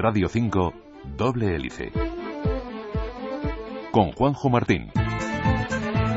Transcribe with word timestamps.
Radio 0.00 0.28
5, 0.28 0.74
Doble 1.16 1.56
Hélice. 1.56 1.90
Con 3.90 4.12
Juanjo 4.12 4.48
Martín. 4.48 4.92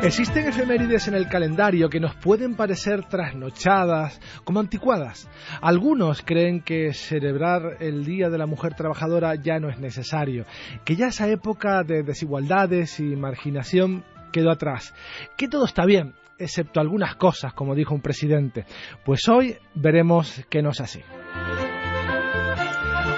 Existen 0.04 0.48
efemérides 0.48 1.08
en 1.08 1.16
el 1.16 1.28
calendario 1.28 1.90
que 1.90 2.00
nos 2.00 2.16
pueden 2.16 2.56
parecer 2.56 3.06
trasnochadas, 3.06 4.22
como 4.44 4.60
anticuadas. 4.60 5.28
Algunos 5.64 6.22
creen 6.22 6.62
que 6.62 6.94
celebrar 6.94 7.78
el 7.80 8.06
Día 8.06 8.30
de 8.30 8.38
la 8.38 8.46
Mujer 8.46 8.76
Trabajadora 8.76 9.34
ya 9.34 9.60
no 9.60 9.70
es 9.70 9.80
necesario, 9.80 10.46
que 10.86 10.96
ya 10.96 11.08
esa 11.08 11.28
época 11.28 11.82
de 11.82 12.04
desigualdades 12.04 13.00
y 13.00 13.16
marginación 13.16 14.04
quedó 14.32 14.52
atrás, 14.52 14.94
que 15.38 15.48
todo 15.48 15.66
está 15.66 15.88
bien, 15.88 16.14
excepto 16.38 16.82
algunas 16.82 17.16
cosas, 17.16 17.54
como 17.54 17.74
dijo 17.74 17.96
un 17.96 18.02
presidente. 18.02 18.66
Pues 19.04 19.28
hoy 19.28 19.58
veremos 19.74 20.46
que 20.52 20.62
no 20.62 20.70
es 20.70 20.82
así. 20.82 21.02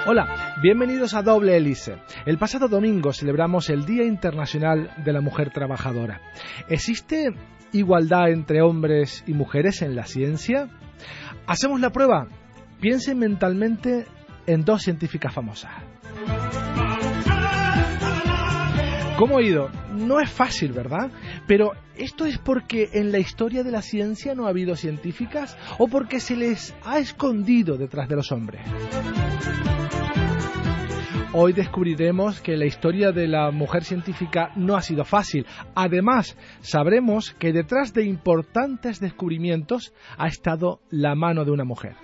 Hola, 0.06 0.54
bienvenidos 0.60 1.14
a 1.14 1.22
Doble 1.22 1.56
Hélice. 1.56 1.96
El 2.26 2.36
pasado 2.36 2.68
domingo 2.68 3.14
celebramos 3.14 3.70
el 3.70 3.86
Día 3.86 4.04
Internacional 4.04 4.90
de 5.02 5.12
la 5.14 5.22
Mujer 5.22 5.48
Trabajadora. 5.48 6.20
¿Existe 6.68 7.30
igualdad 7.72 8.28
entre 8.28 8.60
hombres 8.60 9.24
y 9.26 9.32
mujeres 9.32 9.80
en 9.80 9.96
la 9.96 10.04
ciencia? 10.04 10.68
Hacemos 11.46 11.80
la 11.80 11.88
prueba. 11.88 12.28
Piensen 12.82 13.18
mentalmente 13.18 14.04
en 14.46 14.66
dos 14.66 14.82
científicas 14.82 15.32
famosas. 15.32 15.72
¿Cómo 19.16 19.40
he 19.40 19.46
ido? 19.46 19.70
No 19.94 20.20
es 20.20 20.28
fácil, 20.28 20.72
¿verdad? 20.72 21.10
Pero 21.46 21.72
¿esto 21.96 22.24
es 22.24 22.38
porque 22.38 22.90
en 22.94 23.12
la 23.12 23.18
historia 23.18 23.62
de 23.62 23.70
la 23.70 23.82
ciencia 23.82 24.34
no 24.34 24.46
ha 24.46 24.50
habido 24.50 24.76
científicas 24.76 25.56
o 25.78 25.88
porque 25.88 26.20
se 26.20 26.36
les 26.36 26.74
ha 26.84 26.98
escondido 26.98 27.76
detrás 27.76 28.08
de 28.08 28.16
los 28.16 28.32
hombres? 28.32 28.62
Hoy 31.36 31.52
descubriremos 31.52 32.40
que 32.40 32.56
la 32.56 32.64
historia 32.64 33.10
de 33.10 33.26
la 33.26 33.50
mujer 33.50 33.82
científica 33.82 34.52
no 34.54 34.76
ha 34.76 34.82
sido 34.82 35.04
fácil. 35.04 35.44
Además, 35.74 36.38
sabremos 36.60 37.32
que 37.32 37.52
detrás 37.52 37.92
de 37.92 38.04
importantes 38.04 39.00
descubrimientos 39.00 39.92
ha 40.16 40.28
estado 40.28 40.80
la 40.90 41.16
mano 41.16 41.44
de 41.44 41.50
una 41.50 41.64
mujer. 41.64 41.96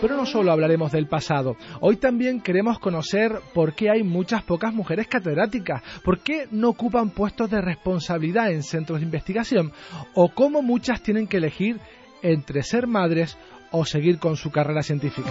Pero 0.00 0.16
no 0.16 0.26
solo 0.26 0.52
hablaremos 0.52 0.92
del 0.92 1.08
pasado, 1.08 1.56
hoy 1.80 1.96
también 1.96 2.40
queremos 2.40 2.78
conocer 2.78 3.40
por 3.52 3.74
qué 3.74 3.90
hay 3.90 4.04
muchas 4.04 4.44
pocas 4.44 4.72
mujeres 4.72 5.08
catedráticas, 5.08 5.82
por 6.04 6.20
qué 6.20 6.46
no 6.52 6.68
ocupan 6.68 7.10
puestos 7.10 7.50
de 7.50 7.60
responsabilidad 7.60 8.52
en 8.52 8.62
centros 8.62 9.00
de 9.00 9.06
investigación 9.06 9.72
o 10.14 10.28
cómo 10.28 10.62
muchas 10.62 11.02
tienen 11.02 11.26
que 11.26 11.38
elegir 11.38 11.80
entre 12.22 12.62
ser 12.62 12.86
madres 12.86 13.36
o 13.72 13.84
seguir 13.84 14.18
con 14.18 14.36
su 14.36 14.50
carrera 14.50 14.82
científica. 14.82 15.30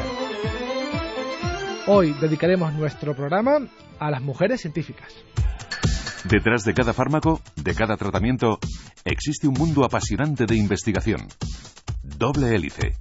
Hoy 1.88 2.14
dedicaremos 2.20 2.74
nuestro 2.74 3.16
programa 3.16 3.60
a 4.00 4.12
las 4.12 4.22
mujeres 4.22 4.60
científicas. 4.60 5.14
Detrás 6.26 6.66
de 6.66 6.74
cada 6.74 6.92
fármaco, 6.92 7.40
de 7.56 7.74
cada 7.74 7.96
tratamiento, 7.96 8.60
existe 9.06 9.48
un 9.48 9.54
mundo 9.54 9.86
apasionante 9.86 10.46
de 10.46 10.58
investigación. 10.58 11.22
Doble 12.04 12.54
hélice. 12.54 12.96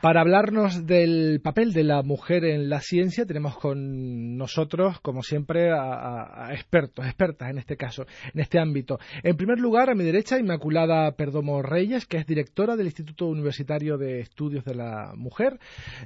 Para 0.00 0.20
hablarnos 0.20 0.86
del 0.86 1.40
papel 1.42 1.72
de 1.72 1.82
la 1.82 2.04
mujer 2.04 2.44
en 2.44 2.68
la 2.68 2.80
ciencia, 2.80 3.26
tenemos 3.26 3.58
con 3.58 4.36
nosotros, 4.36 5.00
como 5.00 5.22
siempre, 5.24 5.72
a, 5.72 6.50
expertos, 6.52 7.04
expertas 7.04 7.50
en 7.50 7.58
este 7.58 7.76
caso, 7.76 8.06
en 8.32 8.40
este 8.40 8.60
ámbito. 8.60 9.00
En 9.24 9.36
primer 9.36 9.58
lugar, 9.58 9.90
a 9.90 9.96
mi 9.96 10.04
derecha, 10.04 10.38
Inmaculada 10.38 11.10
Perdomo 11.16 11.62
Reyes, 11.62 12.06
que 12.06 12.18
es 12.18 12.26
directora 12.26 12.76
del 12.76 12.86
Instituto 12.86 13.26
Universitario 13.26 13.98
de 13.98 14.20
Estudios 14.20 14.64
de 14.64 14.76
la 14.76 15.14
Mujer, 15.16 15.58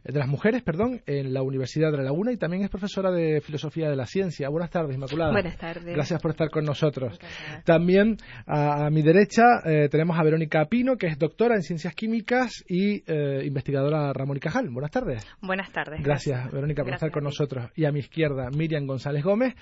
de 0.05 0.19
las 0.19 0.29
Mujeres, 0.29 0.63
perdón, 0.63 1.03
en 1.05 1.35
la 1.35 1.43
Universidad 1.43 1.91
de 1.91 1.99
La 1.99 2.05
Laguna 2.05 2.33
y 2.33 2.39
también 2.39 2.63
es 2.63 2.71
profesora 2.71 3.11
de 3.11 3.43
Filosofía 3.43 3.91
de 3.91 3.97
la 3.97 4.07
Ciencia. 4.07 4.49
Buenas 4.49 4.71
tardes, 4.71 4.97
Inmaculada. 4.97 5.33
Buenas 5.33 5.59
tardes. 5.59 5.95
Gracias 5.95 6.19
por 6.23 6.31
estar 6.31 6.49
con 6.49 6.65
nosotros. 6.65 7.19
También 7.67 8.17
a, 8.47 8.89
mi 8.89 9.03
derecha 9.03 9.43
eh, 9.67 9.91
tenemos 9.91 10.19
a 10.19 10.23
Verónica 10.23 10.65
Pino, 10.65 10.97
que 10.97 11.09
es 11.09 11.19
doctora 11.19 11.57
en 11.57 11.63
Ciencias 11.63 11.95
Químicas 11.95 12.65
y 12.67 13.03
eh, 13.07 13.43
investigadora 13.45 13.82
Ramón 13.91 14.37
y 14.37 14.41
Cajal. 14.41 14.69
Buenas 14.71 14.91
tardes. 14.91 15.27
Buenas 15.41 15.73
tardes. 15.73 16.03
Gracias, 16.03 16.51
Verónica, 16.51 16.85
por 16.85 16.95
estar 16.95 17.11
con 17.11 17.25
nosotros. 17.25 17.71
Y 17.75 17.85
a 17.85 17.93
mi 17.93 18.01
izquierda, 18.01 18.49
Miriam 18.51 18.87
González 18.87 19.25
Gómez, 19.25 19.55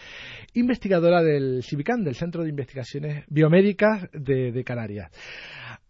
investigadora 0.55 1.23
del 1.23 1.63
CIVICAN, 1.63 2.05
del 2.05 2.15
Centro 2.15 2.43
de 2.43 2.51
Investigaciones 2.51 3.25
Biomédicas 3.29 4.09
de, 4.13 4.63
Canarias. 4.65 5.11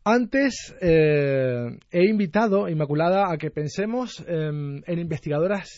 Antes 0.05 0.75
eh, 0.81 1.79
he 1.91 2.05
invitado, 2.05 2.69
Inmaculada, 2.69 3.33
a 3.33 3.37
que 3.37 3.51
pensemos 3.51 4.25
em, 4.27 4.83
en 4.87 4.99
investigadoras 4.99 5.69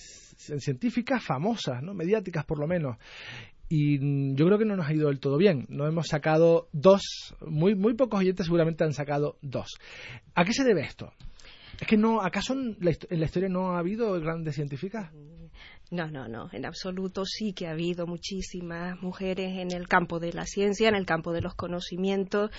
científicas 0.58 1.24
famosas, 1.24 1.82
¿no? 1.82 1.94
mediáticas 1.94 2.44
por 2.44 2.58
lo 2.58 2.66
menos. 2.66 2.96
Y 3.74 4.34
yo 4.34 4.44
creo 4.44 4.58
que 4.58 4.66
no 4.66 4.76
nos 4.76 4.86
ha 4.86 4.92
ido 4.92 5.08
del 5.08 5.18
todo 5.18 5.38
bien. 5.38 5.64
No 5.70 5.86
hemos 5.86 6.08
sacado 6.08 6.68
dos, 6.72 7.34
muy, 7.40 7.74
muy 7.74 7.94
pocos 7.94 8.20
oyentes 8.20 8.44
seguramente 8.44 8.84
han 8.84 8.92
sacado 8.92 9.38
dos. 9.40 9.78
¿A 10.34 10.44
qué 10.44 10.52
se 10.52 10.64
debe 10.64 10.82
esto? 10.82 11.10
Es 11.80 11.86
que 11.86 11.96
no, 11.96 12.20
¿acaso 12.20 12.52
en 12.52 12.76
la, 12.80 12.92
en 13.10 13.20
la 13.20 13.26
historia 13.26 13.48
no 13.48 13.74
ha 13.74 13.78
habido 13.78 14.20
grandes 14.20 14.54
científicas? 14.54 15.10
No, 15.92 16.06
no, 16.10 16.26
no. 16.26 16.48
En 16.52 16.64
absoluto 16.64 17.26
sí 17.26 17.52
que 17.52 17.66
ha 17.66 17.72
habido 17.72 18.06
muchísimas 18.06 19.02
mujeres 19.02 19.58
en 19.58 19.72
el 19.72 19.88
campo 19.88 20.20
de 20.20 20.32
la 20.32 20.46
ciencia, 20.46 20.88
en 20.88 20.94
el 20.94 21.04
campo 21.04 21.32
de 21.32 21.42
los 21.42 21.54
conocimientos, 21.54 22.50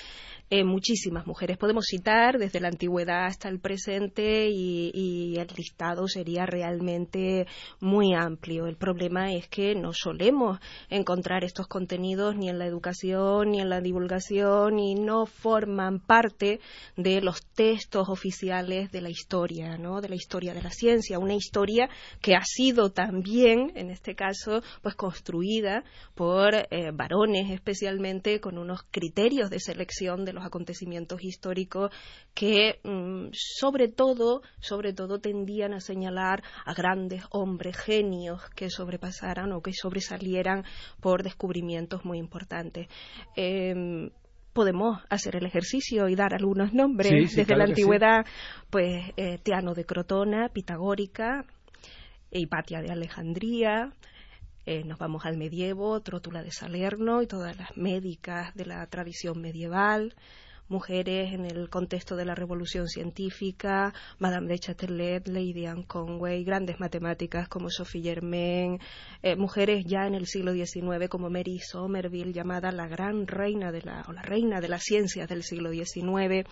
eh, 0.52 0.64
muchísimas 0.64 1.26
mujeres. 1.26 1.58
Podemos 1.58 1.86
citar 1.90 2.38
desde 2.38 2.60
la 2.60 2.68
antigüedad 2.68 3.26
hasta 3.26 3.50
el 3.50 3.60
presente 3.60 4.50
y, 4.52 5.36
el 5.36 5.48
listado 5.58 6.08
sería 6.08 6.46
realmente 6.46 7.48
muy 7.80 8.14
amplio. 8.14 8.68
El 8.68 8.78
problema 8.78 9.34
es 9.34 9.48
que 9.48 9.74
no 9.74 9.94
solemos 9.94 10.60
encontrar 10.92 11.44
estos 11.44 11.66
contenidos 11.66 12.36
ni 12.36 12.50
en 12.50 12.60
la 12.60 12.68
educación 12.68 13.50
ni 13.50 13.62
en 13.62 13.70
la 13.70 13.82
divulgación 13.82 14.78
y 14.78 14.94
no 14.94 15.26
forman 15.26 16.00
parte 16.00 16.60
de 16.98 17.20
los 17.22 17.42
textos 17.56 18.10
oficiales 18.10 18.92
de 18.92 19.02
la 19.02 19.10
historia, 19.10 19.76
¿no? 19.80 20.02
De 20.02 20.10
la 20.10 20.16
historia 20.16 20.54
de 20.54 20.62
la 20.62 20.70
ciencia, 20.70 21.18
una 21.18 21.34
historia 21.34 21.90
que 22.22 22.36
ha 22.36 22.44
sido 22.46 22.92
también 22.92 23.23
bien, 23.24 23.72
en 23.76 23.90
este 23.90 24.16
caso, 24.16 24.62
pues 24.82 24.96
construida 24.96 25.84
por 26.14 26.54
eh, 26.54 26.92
varones 26.94 27.50
especialmente 27.50 28.40
con 28.40 28.58
unos 28.58 28.84
criterios 28.92 29.50
de 29.50 29.60
selección 29.60 30.26
de 30.26 30.34
los 30.34 30.46
acontecimientos 30.46 31.24
históricos 31.24 31.92
que 32.34 32.80
mm, 32.84 33.30
sobre 33.32 33.88
todo, 33.88 34.42
sobre 34.60 34.94
todo 34.94 35.20
tendían 35.20 35.74
a 35.74 35.80
señalar 35.80 36.44
a 36.66 36.74
grandes 36.74 37.24
hombres 37.32 37.78
genios 37.78 38.42
que 38.56 38.70
sobrepasaran 38.70 39.52
o 39.54 39.62
que 39.62 39.74
sobresalieran 39.74 40.64
por 41.00 41.24
descubrimientos 41.24 42.06
muy 42.06 42.18
importantes. 42.20 42.88
Em, 43.36 44.12
podemos 44.54 45.02
hacer 45.10 45.36
el 45.36 45.46
ejercicio 45.46 46.08
y 46.08 46.16
dar 46.16 46.34
algunos 46.34 46.74
nombres 46.74 47.36
desde 47.36 47.56
la 47.56 47.66
antigüedad, 47.66 48.26
pues 48.70 49.12
eh, 49.18 49.40
Teano 49.44 49.74
de 49.74 49.86
Crotona, 49.86 50.50
Pitagórica, 50.50 51.46
Hipatia 52.40 52.82
de 52.82 52.92
Alejandría, 52.92 53.92
eh, 54.66 54.84
nos 54.86 54.98
vamos 54.98 55.26
al 55.26 55.38
medievo, 55.38 56.02
Trótula 56.02 56.42
de 56.42 56.52
Salerno 56.52 57.22
y 57.22 57.28
todas 57.28 57.58
las 57.58 57.76
médicas 57.78 58.54
de 58.56 58.66
la 58.66 58.86
tradición 58.88 59.42
medieval, 59.42 60.16
mujeres 60.68 61.34
en 61.34 61.46
el 61.46 61.70
contexto 61.70 62.16
de 62.16 62.26
la 62.26 62.36
revolución 62.36 62.88
científica, 62.88 63.94
Madame 64.20 64.48
de 64.48 64.60
Chatelet, 64.60 65.28
Lady 65.28 65.66
Anne 65.66 65.86
Conway, 65.86 66.44
grandes 66.44 66.80
matemáticas 66.80 67.48
como 67.48 67.70
Sophie 67.70 68.02
Germain, 68.02 68.80
eh, 69.22 69.36
mujeres 69.36 69.86
ya 69.86 70.08
en 70.08 70.16
el 70.16 70.26
siglo 70.26 70.54
XIX 70.54 71.08
como 71.10 71.30
Mary 71.30 71.60
Somerville, 71.60 72.34
llamada 72.34 72.72
la 72.72 72.88
gran 72.88 73.28
reina 73.28 73.72
de 73.72 73.82
la, 73.82 74.04
o 74.08 74.14
la 74.14 74.22
reina 74.22 74.62
de 74.62 74.70
las 74.70 74.84
ciencias 74.84 75.28
del 75.28 75.44
siglo 75.44 75.72
XIX, 75.72 76.48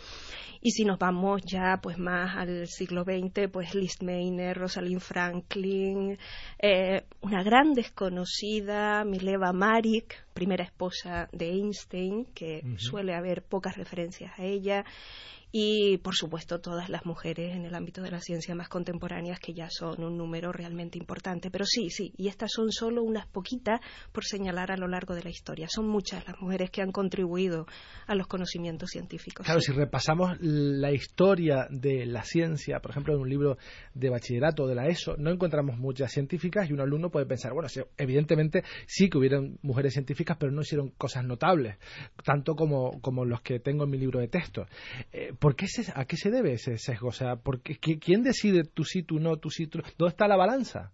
y 0.61 0.71
si 0.71 0.85
nos 0.85 0.99
vamos 0.99 1.41
ya 1.45 1.79
pues 1.81 1.97
más 1.97 2.37
al 2.37 2.67
siglo 2.67 3.03
XX, 3.03 3.49
pues 3.51 3.73
Liz 3.73 4.01
Mayner, 4.01 4.57
Rosalind 4.57 5.01
Franklin, 5.01 6.17
eh, 6.59 7.03
una 7.21 7.43
gran 7.43 7.73
desconocida, 7.73 9.03
Mileva 9.03 9.53
Marik, 9.53 10.15
primera 10.33 10.63
esposa 10.63 11.29
de 11.31 11.49
Einstein, 11.49 12.25
que 12.33 12.63
suele 12.77 13.13
haber 13.13 13.43
pocas 13.43 13.77
referencias 13.77 14.37
a 14.39 14.43
ella, 14.43 14.85
y 15.51 15.97
por 15.97 16.15
supuesto 16.15 16.59
todas 16.59 16.89
las 16.89 17.05
mujeres 17.05 17.55
en 17.55 17.65
el 17.65 17.75
ámbito 17.75 18.01
de 18.01 18.11
la 18.11 18.19
ciencia 18.19 18.55
más 18.55 18.69
contemporáneas 18.69 19.39
que 19.39 19.53
ya 19.53 19.69
son 19.69 20.03
un 20.03 20.17
número 20.17 20.51
realmente 20.51 20.97
importante. 20.97 21.51
Pero 21.51 21.65
sí, 21.65 21.89
sí, 21.89 22.13
y 22.17 22.27
estas 22.27 22.51
son 22.51 22.71
solo 22.71 23.03
unas 23.03 23.27
poquitas 23.27 23.81
por 24.11 24.23
señalar 24.23 24.71
a 24.71 24.77
lo 24.77 24.87
largo 24.87 25.13
de 25.13 25.23
la 25.23 25.29
historia. 25.29 25.67
Son 25.69 25.87
muchas 25.87 26.25
las 26.25 26.39
mujeres 26.39 26.71
que 26.71 26.81
han 26.81 26.91
contribuido 26.91 27.65
a 28.07 28.15
los 28.15 28.27
conocimientos 28.27 28.89
científicos. 28.91 29.45
Claro, 29.45 29.61
si 29.61 29.71
repasamos 29.71 30.37
la 30.39 30.91
historia 30.91 31.67
de 31.69 32.05
la 32.05 32.23
ciencia, 32.23 32.79
por 32.79 32.91
ejemplo, 32.91 33.13
en 33.13 33.21
un 33.21 33.29
libro 33.29 33.57
de 33.93 34.09
bachillerato 34.09 34.67
de 34.67 34.75
la 34.75 34.87
ESO, 34.87 35.15
no 35.17 35.31
encontramos 35.31 35.77
muchas 35.77 36.11
científicas 36.11 36.69
y 36.69 36.73
un 36.73 36.79
alumno 36.79 37.09
puede 37.09 37.25
pensar, 37.25 37.53
bueno, 37.53 37.67
evidentemente 37.97 38.63
sí 38.87 39.09
que 39.09 39.17
hubieran 39.17 39.57
mujeres 39.61 39.93
científicas, 39.93 40.37
pero 40.39 40.51
no 40.51 40.61
hicieron 40.61 40.91
cosas 40.91 41.25
notables, 41.25 41.77
tanto 42.23 42.55
como, 42.55 43.01
como 43.01 43.25
los 43.25 43.41
que 43.41 43.59
tengo 43.59 43.83
en 43.83 43.89
mi 43.89 43.97
libro 43.97 44.19
de 44.19 44.27
texto. 44.27 44.65
Eh, 45.11 45.33
¿por 45.41 45.55
qué 45.55 45.65
¿A 45.95 46.05
qué 46.05 46.17
se 46.17 46.29
debe 46.29 46.53
ese 46.53 46.77
sesgo? 46.77 47.07
O 47.07 47.11
sea, 47.11 47.41
¿quién 47.99 48.21
decide 48.21 48.63
tú 48.63 48.83
sí, 48.85 49.01
tú 49.01 49.19
no, 49.19 49.37
tú 49.37 49.49
sí, 49.49 49.65
tú 49.65 49.79
¿Dónde 49.97 50.11
está 50.11 50.27
la 50.27 50.37
balanza? 50.37 50.93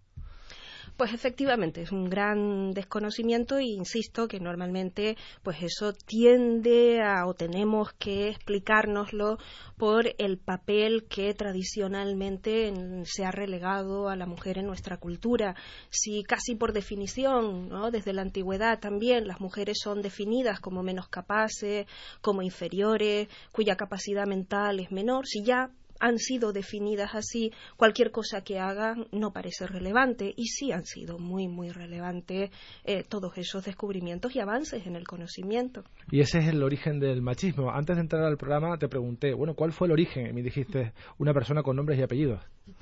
Pues 0.98 1.14
efectivamente, 1.14 1.82
es 1.82 1.92
un 1.92 2.10
gran 2.10 2.72
desconocimiento 2.72 3.58
e 3.58 3.66
insisto 3.66 4.26
que 4.26 4.40
normalmente 4.40 5.16
pues 5.44 5.62
eso 5.62 5.92
tiende 5.92 7.00
a 7.00 7.24
o 7.24 7.34
tenemos 7.34 7.92
que 7.92 8.30
explicárnoslo 8.30 9.38
por 9.76 10.12
el 10.18 10.38
papel 10.38 11.06
que 11.08 11.32
tradicionalmente 11.34 12.72
se 13.04 13.24
ha 13.24 13.30
relegado 13.30 14.08
a 14.08 14.16
la 14.16 14.26
mujer 14.26 14.58
en 14.58 14.66
nuestra 14.66 14.96
cultura. 14.96 15.54
Si 15.88 16.24
casi 16.24 16.56
por 16.56 16.72
definición, 16.72 17.68
¿no? 17.68 17.92
desde 17.92 18.12
la 18.12 18.22
antigüedad 18.22 18.80
también 18.80 19.28
las 19.28 19.40
mujeres 19.40 19.78
son 19.80 20.02
definidas 20.02 20.58
como 20.58 20.82
menos 20.82 21.06
capaces, 21.06 21.86
como 22.20 22.42
inferiores, 22.42 23.28
cuya 23.52 23.76
capacidad 23.76 24.26
mental 24.26 24.80
es 24.80 24.90
menor, 24.90 25.28
si 25.28 25.44
ya 25.44 25.70
han 26.00 26.18
sido 26.18 26.52
definidas 26.52 27.14
así, 27.14 27.52
cualquier 27.76 28.10
cosa 28.10 28.42
que 28.42 28.58
hagan 28.58 29.06
no 29.12 29.32
parece 29.32 29.66
relevante 29.66 30.32
y 30.36 30.46
sí 30.46 30.72
han 30.72 30.84
sido 30.84 31.18
muy, 31.18 31.48
muy 31.48 31.70
relevantes 31.70 32.50
eh, 32.84 33.04
todos 33.08 33.36
esos 33.36 33.64
descubrimientos 33.64 34.34
y 34.34 34.40
avances 34.40 34.86
en 34.86 34.96
el 34.96 35.06
conocimiento. 35.06 35.84
Y 36.10 36.20
ese 36.20 36.38
es 36.38 36.48
el 36.48 36.62
origen 36.62 37.00
del 37.00 37.22
machismo. 37.22 37.70
Antes 37.70 37.96
de 37.96 38.02
entrar 38.02 38.24
al 38.24 38.36
programa 38.36 38.78
te 38.78 38.88
pregunté, 38.88 39.34
bueno, 39.34 39.54
¿cuál 39.54 39.72
fue 39.72 39.86
el 39.86 39.92
origen? 39.92 40.26
Y 40.26 40.32
me 40.32 40.42
dijiste, 40.42 40.92
una 41.18 41.32
persona 41.32 41.62
con 41.62 41.76
nombres 41.76 41.98
y 41.98 42.02
apellidos. 42.02 42.40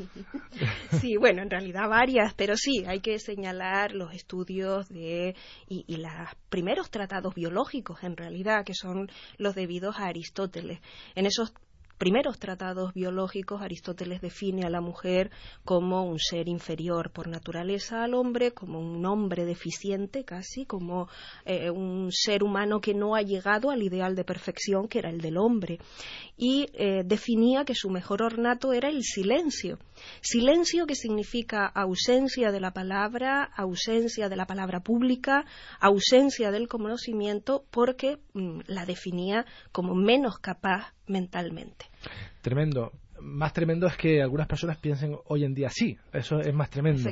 Sí, 1.00 1.16
bueno, 1.16 1.42
en 1.42 1.50
realidad 1.50 1.88
varias, 1.88 2.32
pero 2.34 2.56
sí, 2.56 2.84
hay 2.86 3.00
que 3.00 3.18
señalar 3.18 3.92
los 3.92 4.14
estudios 4.14 4.88
de, 4.88 5.34
y, 5.68 5.84
y 5.86 5.96
los 5.96 6.10
primeros 6.48 6.90
tratados 6.90 7.34
biológicos, 7.34 8.02
en 8.02 8.16
realidad, 8.16 8.64
que 8.64 8.72
son 8.74 9.10
los 9.36 9.54
debidos 9.54 9.96
a 9.98 10.06
Aristóteles. 10.06 10.80
En 11.14 11.26
esos 11.26 11.52
primeros 11.98 12.38
tratados 12.38 12.92
biológicos, 12.94 13.62
Aristóteles 13.62 14.20
define 14.20 14.66
a 14.66 14.70
la 14.70 14.80
mujer 14.80 15.30
como 15.64 16.04
un 16.04 16.18
ser 16.18 16.48
inferior 16.48 17.10
por 17.10 17.28
naturaleza 17.28 18.04
al 18.04 18.14
hombre, 18.14 18.52
como 18.52 18.80
un 18.80 19.04
hombre 19.06 19.44
deficiente 19.44 20.24
casi, 20.24 20.66
como 20.66 21.08
eh, 21.44 21.70
un 21.70 22.10
ser 22.12 22.42
humano 22.42 22.80
que 22.80 22.94
no 22.94 23.14
ha 23.14 23.22
llegado 23.22 23.70
al 23.70 23.82
ideal 23.82 24.14
de 24.14 24.24
perfección 24.24 24.88
que 24.88 24.98
era 24.98 25.10
el 25.10 25.20
del 25.20 25.38
hombre. 25.38 25.78
Y 26.36 26.66
eh, 26.74 27.02
definía 27.04 27.64
que 27.64 27.74
su 27.74 27.90
mejor 27.90 28.22
ornato 28.22 28.72
era 28.72 28.88
el 28.88 29.02
silencio. 29.02 29.78
Silencio 30.20 30.86
que 30.86 30.94
significa 30.94 31.66
ausencia 31.66 32.52
de 32.52 32.60
la 32.60 32.72
palabra, 32.72 33.44
ausencia 33.56 34.28
de 34.28 34.36
la 34.36 34.46
palabra 34.46 34.80
pública, 34.80 35.44
ausencia 35.80 36.50
del 36.50 36.68
conocimiento, 36.68 37.64
porque 37.70 38.18
mm, 38.34 38.60
la 38.66 38.84
definía 38.84 39.46
como 39.72 39.94
menos 39.94 40.38
capaz 40.38 40.92
mentalmente. 41.06 41.85
Tremendo 42.42 42.92
más 43.20 43.52
tremendo 43.52 43.86
es 43.86 43.96
que 43.96 44.22
algunas 44.22 44.46
personas 44.46 44.78
piensen 44.78 45.16
hoy 45.26 45.44
en 45.44 45.54
día 45.54 45.68
sí, 45.70 45.96
eso 46.12 46.40
es 46.40 46.54
más 46.54 46.70
tremendo. 46.70 47.10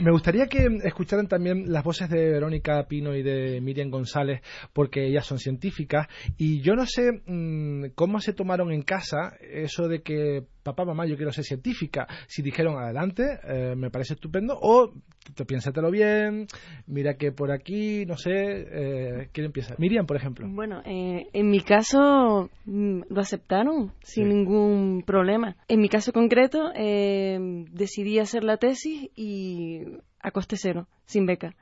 Me 0.00 0.10
gustaría 0.10 0.46
que 0.46 0.66
escucharan 0.84 1.28
también 1.28 1.72
las 1.72 1.84
voces 1.84 2.08
de 2.08 2.30
Verónica 2.30 2.86
Pino 2.88 3.14
y 3.14 3.22
de 3.22 3.60
Miriam 3.60 3.90
González, 3.90 4.40
porque 4.72 5.06
ellas 5.06 5.26
son 5.26 5.38
científicas, 5.38 6.08
y 6.36 6.60
yo 6.60 6.74
no 6.74 6.86
sé 6.86 7.22
mm, 7.26 7.90
cómo 7.94 8.20
se 8.20 8.32
tomaron 8.32 8.72
en 8.72 8.82
casa 8.82 9.36
eso 9.40 9.88
de 9.88 10.02
que 10.02 10.44
papá, 10.64 10.84
mamá, 10.84 11.06
yo 11.06 11.16
quiero 11.16 11.30
ser 11.30 11.44
científica. 11.44 12.08
Si 12.26 12.42
dijeron 12.42 12.76
adelante, 12.76 13.38
eh, 13.44 13.74
me 13.76 13.90
parece 13.90 14.14
estupendo, 14.14 14.58
o 14.60 14.92
te, 15.34 15.44
piénsatelo 15.44 15.90
bien, 15.90 16.46
mira 16.86 17.14
que 17.14 17.30
por 17.30 17.52
aquí, 17.52 18.04
no 18.06 18.16
sé, 18.16 18.32
eh, 18.32 19.28
¿quién 19.32 19.46
empieza? 19.46 19.74
Miriam, 19.78 20.06
por 20.06 20.16
ejemplo. 20.16 20.48
Bueno, 20.48 20.82
eh, 20.84 21.28
en 21.32 21.50
mi 21.50 21.60
caso 21.60 22.50
mm, 22.64 23.02
lo 23.08 23.20
aceptaron 23.20 23.92
sin 24.02 24.28
ningún 24.30 25.04
problema. 25.06 25.56
En 25.68 25.80
mi 25.80 25.88
caso 25.88 26.12
concreto, 26.12 26.72
decidí 26.74 28.18
hacer 28.18 28.42
la 28.42 28.56
tesis 28.56 29.10
y 29.14 29.82
a 30.20 30.30
coste 30.30 30.56
cero, 30.56 30.88
sin 31.04 31.26
beca. 31.26 31.54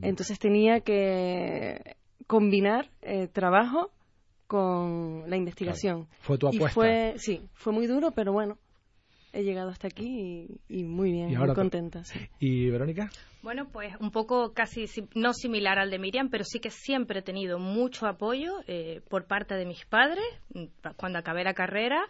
Entonces 0.00 0.38
tenía 0.38 0.80
que 0.80 1.96
combinar 2.26 2.88
trabajo 3.32 3.90
con 4.46 5.24
la 5.28 5.36
investigación. 5.36 6.08
Fue 6.20 6.38
tu 6.38 6.48
apuesta. 6.48 6.70
fue, 6.70 7.14
sí, 7.18 7.42
fue 7.54 7.72
muy 7.72 7.86
duro, 7.86 8.12
pero 8.12 8.32
bueno, 8.32 8.58
he 9.32 9.42
llegado 9.42 9.70
hasta 9.70 9.88
aquí 9.88 10.46
y, 10.68 10.84
muy 10.84 11.12
bien, 11.12 11.36
muy 11.36 11.54
contenta. 11.54 12.02
¿Y 12.38 12.68
Verónica? 12.70 13.10
Bueno, 13.42 13.66
pues 13.72 13.94
un 13.98 14.10
poco 14.10 14.52
casi 14.52 14.84
no 15.14 15.32
similar 15.32 15.78
al 15.78 15.90
de 15.90 15.98
Miriam, 15.98 16.28
pero 16.30 16.44
sí 16.44 16.60
que 16.60 16.70
siempre 16.70 17.20
he 17.20 17.22
tenido 17.22 17.58
mucho 17.58 18.06
apoyo 18.06 18.60
eh, 18.66 19.00
por 19.08 19.26
parte 19.26 19.54
de 19.54 19.66
mis 19.66 19.84
padres. 19.86 20.24
Cuando 20.96 21.18
acabé 21.18 21.42
la 21.42 21.54
carrera, 21.54 22.02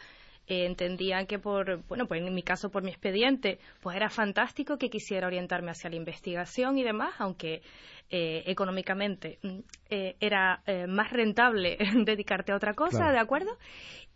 eh, 0.47 0.67
entendían 0.67 1.27
que 1.27 1.39
por, 1.39 1.83
bueno, 1.87 2.06
pues 2.06 2.21
en 2.21 2.35
mi 2.35 2.43
caso 2.43 2.71
por 2.71 2.83
mi 2.83 2.91
expediente, 2.91 3.59
pues 3.81 3.97
era 3.97 4.09
fantástico 4.09 4.77
que 4.77 4.91
quisiera 4.91 5.27
orientarme 5.27 5.71
hacia 5.71 5.91
la 5.91 5.97
investigación 5.97 6.79
y 6.79 6.83
demás, 6.83 7.15
aunque 7.19 7.62
eh, 8.11 8.43
económicamente 8.47 9.39
mm, 9.43 9.59
eh, 9.91 10.17
era 10.21 10.62
más 10.89 11.11
rentable 11.11 11.79
dedicarte 12.05 12.53
a 12.53 12.56
otra 12.56 12.75
cosa, 12.75 13.12
¿de 13.12 13.19
acuerdo? 13.19 13.56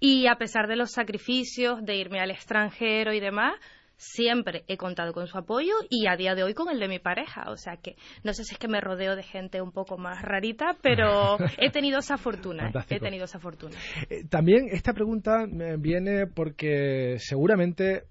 Y 0.01 0.27
a 0.27 0.37
pesar 0.37 0.67
de 0.67 0.77
los 0.77 0.91
sacrificios 0.91 1.85
de 1.85 1.97
irme 1.97 2.21
al 2.21 2.31
extranjero 2.31 3.13
y 3.13 3.21
demás, 3.21 3.55
siempre 3.97 4.65
he 4.69 4.77
contado 4.77 5.13
con 5.13 5.27
su 5.27 5.39
apoyo 5.39 5.75
y 5.91 6.07
a 6.07 6.17
día 6.17 6.35
de 6.35 6.43
hoy 6.43 6.55
con 6.55 6.69
el 6.69 6.79
de 6.79 6.89
mi 6.89 6.99
pareja. 6.99 7.51
O 7.51 7.57
sea 7.57 7.77
que 7.77 7.97
no 8.25 8.33
sé 8.33 8.45
si 8.45 8.55
es 8.55 8.59
que 8.59 8.69
me 8.69 8.81
rodeo 8.81 9.17
de 9.17 9.23
gente 9.23 9.61
un 9.61 9.73
poco 9.73 9.99
más 9.99 10.23
rarita, 10.23 10.77
pero 10.83 11.37
he 11.59 11.71
tenido 11.71 11.99
esa 11.99 12.17
fortuna. 12.17 12.71
He 12.89 13.01
tenido 13.01 13.25
esa 13.25 13.39
fortuna. 13.39 13.77
Eh, 14.09 14.25
también 14.29 14.69
esta 14.71 14.93
pregunta 14.93 15.47
viene 15.79 16.27
porque 16.27 17.17
seguramente 17.19 18.05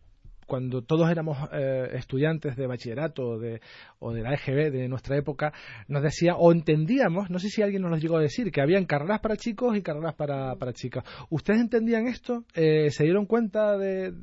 cuando 0.46 0.82
todos 0.82 1.10
éramos 1.10 1.38
eh, 1.52 1.90
estudiantes 1.94 2.56
de 2.56 2.68
bachillerato 2.68 3.24
o 3.24 3.40
de, 3.40 3.62
o 4.00 4.14
de 4.14 4.22
la 4.22 4.34
EGB 4.34 4.72
de 4.72 4.88
nuestra 4.88 5.18
época, 5.18 5.54
nos 5.88 6.04
decía, 6.04 6.36
o 6.36 6.52
entendíamos, 6.52 7.30
no 7.30 7.40
sé 7.40 7.50
si 7.50 7.62
alguien 7.62 7.82
nos 7.82 7.92
lo 7.92 7.98
llegó 7.98 8.18
a 8.18 8.22
decir, 8.22 8.52
que 8.52 8.62
habían 8.62 8.86
carreras 8.86 9.20
para 9.20 9.38
chicos 9.38 9.76
y 9.78 9.82
carreras 9.82 10.16
para, 10.16 10.56
para 10.56 10.74
chicas. 10.74 11.04
¿Ustedes 11.30 11.62
entendían 11.62 12.08
esto? 12.08 12.44
Eh, 12.54 12.90
¿Se 12.92 13.04
dieron 13.04 13.26
cuenta 13.26 13.78
de, 13.78 14.14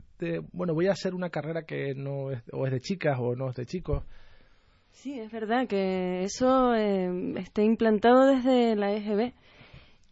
bueno, 0.53 0.75
voy 0.75 0.87
a 0.87 0.93
hacer 0.93 1.15
una 1.15 1.31
carrera 1.31 1.63
que 1.63 1.95
no 1.95 2.31
es, 2.31 2.43
o 2.53 2.67
es 2.67 2.73
de 2.73 2.81
chicas 2.81 3.19
o 3.21 3.35
no 3.35 3.51
es 3.51 3.57
de 3.57 3.67
chicos? 3.67 4.05
Sí, 4.93 5.19
es 5.19 5.33
verdad 5.33 5.67
que 5.67 6.23
eso 6.23 6.75
eh, 6.75 7.35
está 7.39 7.63
implantado 7.63 8.27
desde 8.27 8.77
la 8.77 8.93
EGB. 8.93 9.33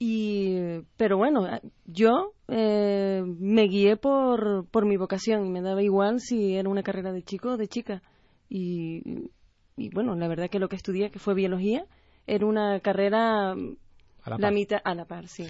Y, 0.02 0.80
pero 0.96 1.18
bueno, 1.18 1.46
yo 1.84 2.32
eh, 2.48 3.22
me 3.22 3.64
guié 3.64 3.98
por, 3.98 4.66
por 4.70 4.86
mi 4.86 4.96
vocación. 4.96 5.52
Me 5.52 5.60
daba 5.60 5.82
igual 5.82 6.20
si 6.20 6.56
era 6.56 6.70
una 6.70 6.82
carrera 6.82 7.12
de 7.12 7.22
chico 7.22 7.50
o 7.50 7.56
de 7.58 7.68
chica. 7.68 8.02
Y, 8.48 9.28
y 9.76 9.90
bueno, 9.90 10.16
la 10.16 10.26
verdad 10.26 10.48
que 10.48 10.58
lo 10.58 10.70
que 10.70 10.76
estudié, 10.76 11.10
que 11.10 11.18
fue 11.18 11.34
biología, 11.34 11.84
era 12.26 12.46
una 12.46 12.80
carrera 12.80 13.52
a 13.52 14.38
la, 14.38 14.50
mitad, 14.50 14.80
a 14.82 14.94
la 14.94 15.04
par, 15.04 15.28
sí. 15.28 15.44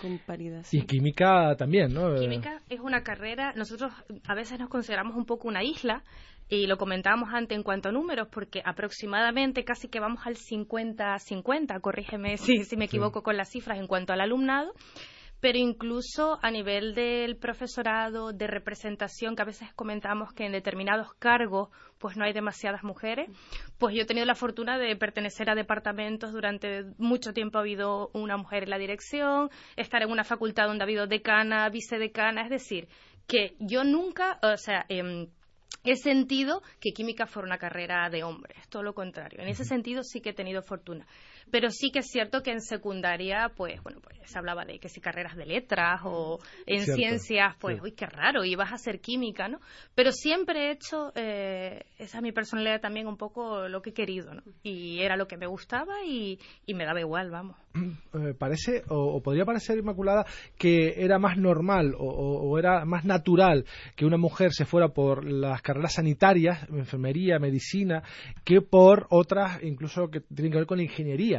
Con 0.00 0.18
paridad. 0.18 0.64
Y 0.72 0.82
química 0.82 1.54
también, 1.56 1.92
¿no? 1.92 2.14
Química 2.14 2.62
es 2.68 2.80
una 2.80 3.02
carrera, 3.02 3.52
nosotros 3.56 3.92
a 4.26 4.34
veces 4.34 4.58
nos 4.58 4.68
consideramos 4.68 5.16
un 5.16 5.24
poco 5.24 5.48
una 5.48 5.62
isla, 5.62 6.04
y 6.48 6.66
lo 6.66 6.78
comentábamos 6.78 7.28
antes 7.32 7.56
en 7.56 7.62
cuanto 7.62 7.90
a 7.90 7.92
números, 7.92 8.28
porque 8.30 8.62
aproximadamente 8.64 9.64
casi 9.64 9.88
que 9.88 10.00
vamos 10.00 10.26
al 10.26 10.36
50-50, 10.36 11.80
corrígeme 11.80 12.38
si, 12.38 12.64
si 12.64 12.76
me 12.76 12.86
equivoco 12.86 13.22
con 13.22 13.36
las 13.36 13.50
cifras 13.50 13.78
en 13.78 13.86
cuanto 13.86 14.12
al 14.12 14.20
alumnado, 14.20 14.72
pero 15.40 15.58
incluso 15.58 16.38
a 16.42 16.50
nivel 16.50 16.94
del 16.94 17.36
profesorado, 17.36 18.32
de 18.32 18.46
representación, 18.46 19.36
que 19.36 19.42
a 19.42 19.46
veces 19.46 19.72
comentamos 19.74 20.32
que 20.32 20.46
en 20.46 20.52
determinados 20.52 21.14
cargos 21.14 21.68
pues 21.98 22.16
no 22.16 22.24
hay 22.24 22.32
demasiadas 22.32 22.84
mujeres, 22.84 23.28
pues 23.78 23.94
yo 23.94 24.02
he 24.02 24.06
tenido 24.06 24.26
la 24.26 24.34
fortuna 24.34 24.78
de 24.78 24.94
pertenecer 24.96 25.50
a 25.50 25.54
departamentos, 25.54 26.32
durante 26.32 26.84
mucho 26.98 27.32
tiempo 27.32 27.58
ha 27.58 27.62
habido 27.62 28.10
una 28.14 28.36
mujer 28.36 28.64
en 28.64 28.70
la 28.70 28.78
dirección, 28.78 29.50
estar 29.76 30.02
en 30.02 30.10
una 30.10 30.24
facultad 30.24 30.66
donde 30.66 30.82
ha 30.82 30.86
habido 30.86 31.06
decana, 31.06 31.68
vicedecana, 31.68 32.42
es 32.42 32.50
decir, 32.50 32.88
que 33.26 33.56
yo 33.58 33.84
nunca, 33.84 34.38
o 34.42 34.56
sea, 34.56 34.86
eh, 34.88 35.28
he 35.84 35.96
sentido 35.96 36.62
que 36.80 36.92
química 36.92 37.26
fuera 37.26 37.46
una 37.46 37.58
carrera 37.58 38.08
de 38.10 38.22
hombres, 38.22 38.56
todo 38.68 38.82
lo 38.82 38.94
contrario. 38.94 39.40
En 39.40 39.48
ese 39.48 39.64
sentido 39.64 40.02
sí 40.02 40.20
que 40.20 40.30
he 40.30 40.34
tenido 40.34 40.62
fortuna. 40.62 41.06
Pero 41.50 41.70
sí 41.70 41.90
que 41.90 42.00
es 42.00 42.06
cierto 42.10 42.42
que 42.42 42.52
en 42.52 42.60
secundaria, 42.60 43.52
pues, 43.56 43.82
bueno, 43.82 44.00
pues 44.00 44.18
se 44.24 44.38
hablaba 44.38 44.64
de 44.64 44.78
que 44.78 44.88
si 44.88 45.00
carreras 45.00 45.36
de 45.36 45.46
letras 45.46 46.00
o 46.04 46.38
en 46.66 46.84
ciencias, 46.84 47.56
pues, 47.58 47.80
uy, 47.82 47.92
qué 47.92 48.06
raro, 48.06 48.44
ibas 48.44 48.72
a 48.72 48.74
hacer 48.74 49.00
química, 49.00 49.48
¿no? 49.48 49.60
Pero 49.94 50.12
siempre 50.12 50.68
he 50.68 50.70
hecho, 50.72 51.12
eh, 51.14 51.84
esa 51.98 52.18
es 52.18 52.22
mi 52.22 52.32
personalidad 52.32 52.80
también 52.80 53.06
un 53.06 53.16
poco 53.16 53.68
lo 53.68 53.82
que 53.82 53.90
he 53.90 53.94
querido, 53.94 54.34
¿no? 54.34 54.42
Y 54.62 55.00
era 55.00 55.16
lo 55.16 55.26
que 55.26 55.36
me 55.36 55.46
gustaba 55.46 56.04
y, 56.04 56.38
y 56.66 56.74
me 56.74 56.84
daba 56.84 57.00
igual, 57.00 57.30
vamos. 57.30 57.56
Eh, 57.74 58.34
parece, 58.36 58.82
o, 58.88 59.20
podría 59.22 59.44
parecer, 59.44 59.78
Inmaculada, 59.78 60.26
que 60.56 61.04
era 61.04 61.18
más 61.18 61.36
normal 61.36 61.94
o, 61.96 62.06
o, 62.06 62.58
era 62.58 62.84
más 62.84 63.04
natural 63.04 63.64
que 63.94 64.04
una 64.04 64.16
mujer 64.16 64.52
se 64.52 64.64
fuera 64.64 64.88
por 64.88 65.24
las 65.24 65.62
carreras 65.62 65.94
sanitarias, 65.94 66.68
enfermería, 66.70 67.38
medicina, 67.38 68.02
que 68.44 68.60
por 68.60 69.06
otras, 69.10 69.62
incluso 69.62 70.08
que 70.08 70.20
tienen 70.20 70.52
que 70.52 70.58
ver 70.58 70.66
con 70.66 70.80
ingeniería. 70.80 71.37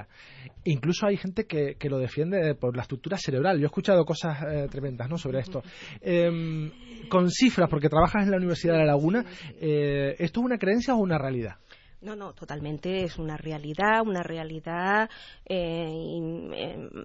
Incluso 0.66 1.08
hay 1.08 1.18
gente 1.18 1.46
que, 1.46 1.76
lo 1.90 1.98
defiende 1.98 2.54
por 2.56 2.76
la 2.76 2.84
estructura 2.84 3.18
cerebral. 3.18 3.58
Yo 3.58 3.64
he 3.64 3.66
escuchado 3.66 4.06
cosas 4.06 4.38
eh, 4.44 4.68
tremendas 4.70 5.10
¿no? 5.10 5.18
sobre 5.18 5.40
esto. 5.40 5.64
Em, 6.02 6.72
con 7.10 7.30
cifras, 7.30 7.70
porque 7.70 7.90
trabajas 7.90 8.24
en 8.24 8.32
la 8.32 8.38
Universidad 8.38 8.74
de 8.74 8.80
La 8.80 8.86
Laguna, 8.86 9.26
eh, 9.60 10.16
¿esto 10.20 10.42
es 10.42 10.46
una 10.46 10.58
creencia 10.58 10.94
o 10.96 10.98
una 10.98 11.18
realidad? 11.18 11.56
No, 12.02 12.16
no, 12.16 12.34
totalmente 12.34 13.04
es 13.04 13.18
una 13.18 13.36
realidad, 13.36 14.02
una 14.02 14.24
realidad 14.24 15.10
eh, 15.46 15.90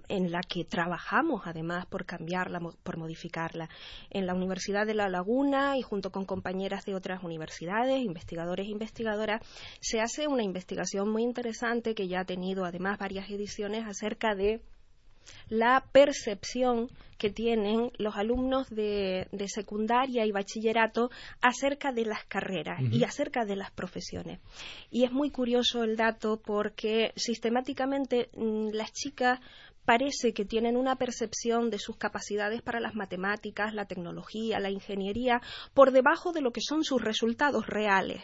en, 0.07 0.31
la 0.31 0.39
que 0.41 0.63
trabajamos 0.63 1.41
además 1.43 1.85
por 1.85 2.05
cambiarla, 2.05 2.61
por 2.81 2.97
modificarla. 2.97 3.67
En 4.09 4.25
la 4.25 4.33
Universidad 4.33 4.85
de 4.85 4.93
La 4.93 5.09
Laguna 5.09 5.77
y 5.77 5.81
junto 5.81 6.11
con 6.11 6.23
compañeras 6.23 6.85
de 6.85 6.95
otras 6.95 7.23
universidades, 7.23 8.05
investigadores 8.05 8.67
e 8.67 8.71
investigadoras, 8.71 9.41
se 9.81 9.99
hace 9.99 10.27
una 10.29 10.43
investigación 10.43 11.09
muy 11.09 11.23
interesante 11.23 11.93
que 11.93 12.07
ya 12.07 12.21
ha 12.21 12.25
tenido 12.25 12.63
además 12.63 12.97
varias 12.97 13.29
ediciones 13.29 13.85
acerca 13.85 14.33
de 14.33 14.61
la 15.49 15.83
percepción 15.91 16.89
que 17.17 17.29
tienen 17.29 17.91
los 17.97 18.15
alumnos 18.15 18.69
de, 18.69 19.27
secundaria 19.47 20.25
y 20.25 20.31
bachillerato 20.31 21.09
acerca 21.41 21.91
de 21.91 22.05
las 22.05 22.25
carreras 22.25 22.81
y 22.91 23.03
acerca 23.03 23.45
de 23.45 23.55
las 23.55 23.71
profesiones. 23.71 24.39
Y 24.91 25.05
es 25.05 25.11
muy 25.11 25.29
curioso 25.29 25.83
el 25.83 25.95
dato 25.95 26.41
porque 26.43 27.13
sistemáticamente 27.15 28.29
mm, 28.35 28.69
las 28.73 28.91
chicas 28.91 29.39
parece 29.85 30.33
que 30.33 30.45
tienen 30.45 30.75
una 30.75 30.95
percepción 30.95 31.69
de 31.69 31.79
sus 31.79 31.97
capacidades 31.97 32.61
para 32.61 32.79
las 32.79 32.95
matemáticas, 32.95 33.73
la 33.73 33.85
tecnología, 33.85 34.59
la 34.59 34.69
ingeniería, 34.69 35.41
por 35.73 35.91
debajo 35.91 36.31
de 36.31 36.41
lo 36.41 36.51
que 36.51 36.61
son 36.61 36.83
sus 36.83 37.01
resultados 37.01 37.67
reales, 37.67 38.23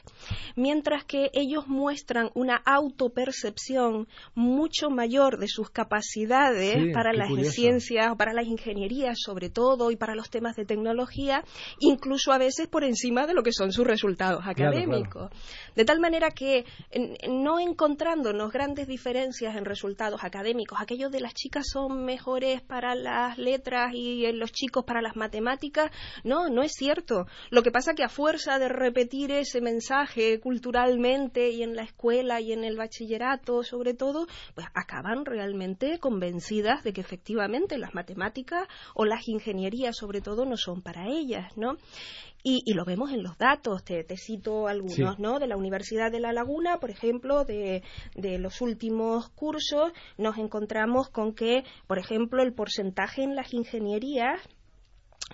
mientras 0.55 1.05
que 1.05 1.29
ellos 1.33 1.67
muestran 1.67 2.31
una 2.33 2.55
autopercepción 2.55 4.07
mucho 4.33 4.89
mayor 4.89 5.37
de 5.37 5.47
sus 5.47 5.69
capacidades 5.69 6.93
para 6.93 7.13
las 7.13 7.29
ciencias, 7.53 8.15
para 8.17 8.33
las 8.33 8.47
ingenierías 8.47 9.19
sobre 9.19 9.49
todo 9.49 9.91
y 9.91 9.95
para 9.95 10.15
los 10.15 10.29
temas 10.29 10.55
de 10.55 10.65
tecnología, 10.65 11.43
incluso 11.79 12.31
a 12.31 12.37
veces 12.37 12.67
por 12.67 12.83
encima 12.83 13.27
de 13.27 13.33
lo 13.33 13.43
que 13.43 13.53
son 13.53 13.71
sus 13.71 13.85
resultados 13.85 14.43
académicos. 14.45 15.29
De 15.75 15.85
tal 15.85 15.99
manera 15.99 16.31
que 16.31 16.65
no 17.29 17.59
encontrándonos 17.59 18.51
grandes 18.51 18.87
diferencias 18.87 19.55
en 19.55 19.65
resultados 19.65 20.23
académicos, 20.23 20.79
aquellos 20.81 21.11
de 21.11 21.21
las 21.21 21.33
chicas 21.33 21.50
son 21.63 22.05
mejores 22.05 22.61
para 22.61 22.95
las 22.95 23.37
letras 23.37 23.93
y 23.93 24.25
eh, 24.25 24.33
los 24.33 24.51
chicos 24.51 24.85
para 24.85 25.01
las 25.01 25.15
matemáticas. 25.15 25.91
No, 26.23 26.49
no 26.49 26.63
es 26.63 26.73
cierto. 26.73 27.25
Lo 27.49 27.63
que 27.63 27.71
pasa 27.71 27.93
que 27.93 28.03
a 28.03 28.09
fuerza 28.09 28.59
de 28.59 28.69
repetir 28.69 29.31
ese 29.31 29.61
mensaje 29.61 30.39
culturalmente 30.39 31.49
y 31.49 31.63
en 31.63 31.75
la 31.75 31.83
escuela 31.83 32.39
y 32.41 32.53
en 32.53 32.63
el 32.63 32.77
bachillerato, 32.77 33.63
sobre 33.63 33.93
todo, 33.93 34.27
pues 34.55 34.67
acaban 34.73 35.25
realmente 35.25 35.99
convencidas 35.99 36.83
de 36.83 36.93
que 36.93 37.01
efectivamente 37.01 37.77
las 37.77 37.93
matemáticas 37.93 38.67
o 38.93 39.05
las 39.05 39.27
ingenierías, 39.27 39.97
sobre 39.97 40.21
todo, 40.21 40.45
no 40.45 40.57
son 40.57 40.81
para 40.81 41.07
ellas, 41.07 41.51
¿no? 41.57 41.77
Y, 42.43 42.73
lo 42.73 42.85
vemos 42.85 43.11
en 43.11 43.21
los 43.21 43.37
datos, 43.37 43.83
te, 43.83 44.03
cito 44.17 44.67
algunos, 44.67 45.19
¿no? 45.19 45.39
De 45.39 45.47
la 45.47 45.57
Universidad 45.57 46.11
de 46.11 46.19
La 46.19 46.33
Laguna, 46.33 46.79
por 46.79 46.89
ejemplo, 46.89 47.45
de, 47.45 47.83
de 48.15 48.39
los 48.39 48.61
últimos 48.61 49.29
cursos, 49.29 49.91
nos 50.17 50.37
encontramos 50.37 51.09
con 51.09 51.33
que, 51.33 51.63
por 51.87 51.99
ejemplo, 51.99 52.41
el 52.41 52.53
porcentaje 52.53 53.23
en 53.23 53.35
las 53.35 53.53
ingenierías 53.53 54.41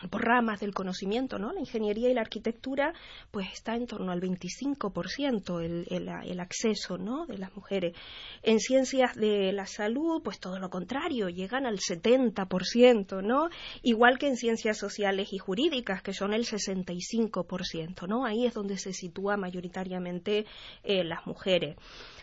por 0.09 0.23
ramas 0.23 0.59
del 0.59 0.73
conocimiento, 0.73 1.39
¿no? 1.39 1.51
La 1.51 1.59
ingeniería 1.59 2.09
y 2.09 2.13
la 2.13 2.21
arquitectura, 2.21 2.93
pues 3.31 3.51
está 3.53 3.75
en 3.75 3.87
torno 3.87 4.11
al 4.11 4.21
25% 4.21 5.61
el, 5.63 5.85
el, 5.89 6.09
el, 6.23 6.39
acceso, 6.39 6.97
¿no? 6.97 7.25
De 7.25 7.37
las 7.37 7.55
mujeres. 7.55 7.95
En 8.43 8.59
ciencias 8.59 9.15
de 9.15 9.51
la 9.51 9.65
salud, 9.65 10.21
pues 10.23 10.39
todo 10.39 10.59
lo 10.59 10.69
contrario, 10.69 11.29
llegan 11.29 11.65
al 11.65 11.79
70%, 11.79 13.23
¿no? 13.23 13.49
Igual 13.81 14.17
que 14.17 14.27
en 14.27 14.37
ciencias 14.37 14.77
sociales 14.77 15.33
y 15.33 15.37
jurídicas, 15.37 16.01
que 16.01 16.13
son 16.13 16.33
el 16.33 16.45
65%, 16.45 18.07
¿no? 18.07 18.25
Ahí 18.25 18.45
es 18.45 18.53
donde 18.53 18.77
se 18.77 18.93
sitúa 18.93 19.37
mayoritariamente 19.37 20.45
eh, 20.83 21.03
las 21.03 21.25
mujeres. 21.25 21.75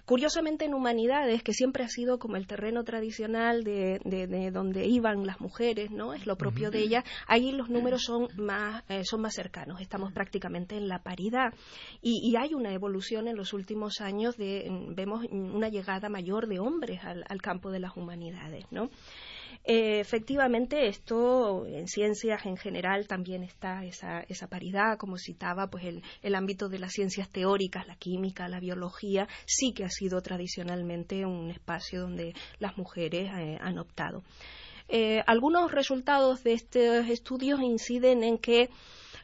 Curiosamente 0.07 0.67
en 0.67 0.75
humanidades, 0.75 1.43
que 1.43 1.55
siempre 1.55 1.83
ha 1.83 1.89
sido 1.89 2.19
como 2.19 2.37
el 2.37 2.47
terreno 2.47 2.85
tradicional 2.85 3.65
de, 3.65 4.01
de, 4.05 4.51
donde 4.51 4.87
iban 4.87 5.27
las 5.27 5.41
mujeres, 5.41 5.91
¿no? 5.91 6.13
Es 6.13 6.27
lo 6.27 6.37
propio 6.37 6.71
de 6.71 6.81
ellas, 6.81 7.05
ahí 7.27 7.53
los 7.53 7.71
números 7.71 8.03
son 8.03 8.29
más, 8.37 8.85
eh, 8.91 9.03
son 9.05 9.23
más 9.23 9.35
cercanos, 9.35 9.81
estamos 9.81 10.13
prácticamente 10.13 10.77
en 10.77 10.89
la 10.89 11.03
paridad. 11.03 11.55
Y, 12.03 12.35
hay 12.37 12.53
una 12.53 12.73
evolución 12.73 13.29
en 13.29 13.37
los 13.37 13.53
últimos 13.53 14.01
años 14.01 14.37
de, 14.37 14.69
vemos 14.91 15.25
una 15.31 15.69
llegada 15.69 16.09
mayor 16.09 16.49
de 16.49 16.59
hombres 16.59 17.03
al, 17.05 17.25
al 17.29 17.41
campo 17.41 17.71
de 17.71 17.79
las 17.79 17.97
humanidades, 17.97 18.65
¿no? 18.73 18.91
Eh, 19.67 19.99
efectivamente, 19.99 20.89
esto 20.89 21.67
en 21.67 21.89
ciencias 21.89 22.45
en 22.45 22.59
general 22.59 23.07
también 23.07 23.43
está 23.43 23.83
esa, 23.85 24.21
esa 24.29 24.47
paridad, 24.47 24.99
como 24.99 25.17
citaba, 25.17 25.69
pues 25.69 25.85
el, 25.85 26.03
el, 26.23 26.35
ámbito 26.35 26.69
de 26.69 26.79
las 26.79 26.93
ciencias 26.93 27.31
teóricas, 27.31 27.87
la 27.87 27.97
química, 27.97 28.47
la 28.49 28.61
biología, 28.61 29.27
sí 29.47 29.73
que 29.73 29.85
ha 29.85 29.89
sido 29.89 30.21
tradicionalmente 30.21 31.25
un 31.25 31.51
espacio 31.51 32.03
donde 32.03 32.35
las 32.59 32.77
mujeres 32.77 33.31
eh, 33.39 33.59
han 33.59 33.79
optado. 33.79 34.23
Eh, 34.89 35.23
algunos 35.27 35.73
resultados 35.73 36.45
de 36.45 36.53
estos 36.53 37.09
estudios 37.09 37.61
inciden 37.61 38.23
en 38.23 38.37
que 38.37 38.69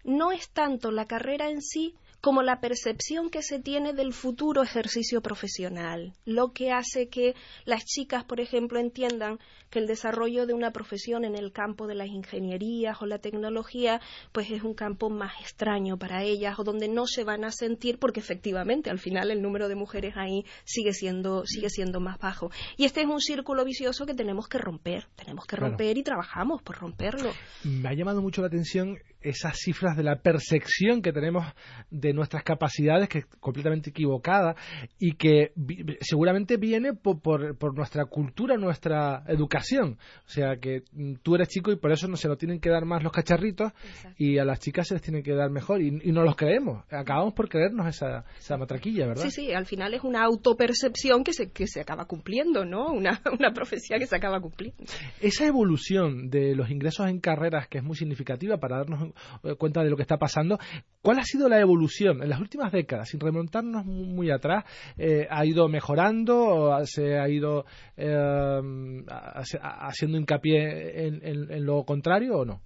no 0.05 0.33
es 0.33 0.49
tanto 0.49 0.91
la 0.91 1.05
carrera 1.05 1.51
en 1.51 1.61
sí, 1.61 1.95
como 2.21 2.43
la 2.43 2.61
percepción 2.61 3.31
que 3.31 3.43
se 3.43 3.59
tiene 3.59 3.93
del 3.93 4.13
futuro 4.13 4.63
ejercicio 4.63 5.23
profesional, 5.23 6.15
lo 6.25 6.53
que 6.53 6.73
hace 6.73 7.09
que 7.09 7.35
las 7.65 7.85
chicas, 7.85 8.25
por 8.25 8.41
ejemplo, 8.41 8.79
entiendan 8.79 9.39
que 9.71 9.79
el 9.79 9.87
desarrollo 9.87 10.47
de 10.47 10.53
una 10.53 10.73
profesión 10.73 11.25
en 11.25 11.37
el 11.37 11.53
campo 11.53 11.87
de 11.87 11.95
las 11.95 12.09
ingenierías 12.09 13.01
o 13.01 13.07
la 13.07 13.19
tecnología, 13.19 14.01
pues 14.33 14.51
es 14.51 14.63
un 14.63 14.75
campo 14.75 15.09
más 15.11 15.33
extraño 15.41 15.97
para 15.97 16.25
ellas 16.25 16.59
o 16.59 16.65
donde 16.65 16.89
no 16.89 17.07
se 17.07 17.25
van 17.25 17.45
a 17.45 17.53
sentir 17.53 17.99
porque 17.99 18.21
efectivamente 18.21 18.91
al 18.91 18.99
final 18.99 19.31
el 19.31 19.41
número 19.41 19.69
de 19.69 19.77
mujeres 19.77 20.15
ahí 20.17 20.45
sigue 20.65 20.93
siendo 20.93 21.45
sigue 21.47 21.71
siendo 21.71 22.01
más 22.01 22.19
bajo. 22.19 22.51
Y 22.77 22.85
este 22.85 23.03
es 23.03 23.07
un 23.07 23.21
círculo 23.21 23.65
vicioso 23.65 24.07
que 24.07 24.15
tenemos 24.15 24.49
que 24.49 24.59
romper, 24.59 25.07
tenemos 25.17 25.47
que 25.47 25.57
romper 25.57 25.97
y 25.97 26.03
trabajamos 26.03 26.63
por 26.63 26.77
romperlo. 26.77 27.31
Me 27.65 27.89
ha 27.89 27.95
llamado 27.95 28.21
mucho 28.21 28.41
la 28.41 28.49
atención 28.49 28.99
esas 29.23 29.57
cifras 29.59 29.97
de 29.97 30.03
la 30.03 30.17
percepción 30.17 31.03
que 31.03 31.13
tenemos 31.13 31.45
de 31.91 32.13
nuestras 32.13 32.43
capacidades, 32.43 33.09
que 33.09 33.19
es 33.19 33.27
completamente 33.41 33.91
equivocada 33.91 34.57
y 34.99 35.13
que 35.13 35.53
seguramente 36.01 36.57
viene 36.57 36.95
por, 36.95 37.21
por, 37.21 37.77
nuestra 37.77 38.05
cultura, 38.07 38.57
nuestra 38.57 39.23
educación. 39.29 39.99
O 40.27 40.29
sea, 40.29 40.57
que 40.57 40.83
mm, 40.93 41.15
tú 41.23 41.35
eres 41.35 41.49
chico 41.49 41.71
y 41.73 41.77
por 41.77 41.93
eso 41.93 42.09
no 42.09 42.17
se 42.17 42.29
lo 42.29 42.37
tienen 42.37 42.61
que 42.61 42.71
dar 42.71 42.85
más 42.85 43.03
los 43.03 43.13
cacharritos 43.13 43.73
y 44.17 44.39
a 44.39 44.45
las 44.45 44.61
chicas 44.61 44.89
se 44.89 44.95
les 44.95 45.03
tiene 45.03 45.23
que 45.23 45.35
dar 45.35 45.51
mejor 45.51 45.83
y, 45.83 45.91
no 46.11 46.25
los 46.25 46.35
creemos. 46.35 46.85
Acabamos 46.91 47.35
por 47.35 47.49
creernos 47.49 47.87
esa, 47.87 48.25
esa 48.39 48.57
matraquilla, 48.57 49.07
¿verdad? 49.07 49.23
Sí, 49.23 49.31
sí, 49.31 49.53
al 49.53 49.67
final 49.67 49.95
es 49.95 50.03
una 50.03 50.25
autopercepción 50.25 51.23
que 51.23 51.33
se, 51.33 51.53
que 51.53 51.69
se 51.69 51.81
acaba 51.81 52.07
cumpliendo, 52.07 52.65
¿no? 52.65 52.87
Una, 52.93 53.21
una 53.39 53.53
profecía 53.53 53.99
que 53.99 54.07
se 54.07 54.17
acaba 54.17 54.41
cumpliendo. 54.41 54.83
Esa 55.21 55.47
evolución 55.47 56.31
de 56.31 56.57
los 56.57 56.71
ingresos 56.71 57.09
en 57.09 57.21
carreras 57.21 57.69
que 57.69 57.79
es 57.79 57.85
muy 57.85 57.97
significativa 57.97 58.59
para 58.59 58.79
darnos 58.79 59.10
eh, 59.43 59.55
cuenta 59.57 59.83
de 59.83 59.91
lo 59.91 59.97
que 59.97 60.03
está 60.03 60.17
pasando. 60.17 60.59
¿Cuál 61.03 61.19
ha 61.19 61.25
sido 61.25 61.49
la 61.49 61.61
evolución 61.61 62.23
en 62.23 62.29
las 62.29 62.41
últimas 62.41 62.73
décadas, 62.73 63.09
sin 63.09 63.21
remontarnos 63.21 63.85
muy 63.87 64.31
atrás? 64.31 64.65
Eh, 64.99 65.27
¿Ha 65.31 65.45
ido 65.47 65.69
mejorando 65.69 66.37
o 66.39 66.87
se 66.87 67.19
ha 67.19 67.29
ido 67.29 67.65
eh, 67.97 68.61
haciendo 69.09 70.19
hincapié 70.19 71.07
en, 71.07 71.65
lo 71.65 71.85
contrario 71.85 72.39
o 72.39 72.45
no? 72.45 72.61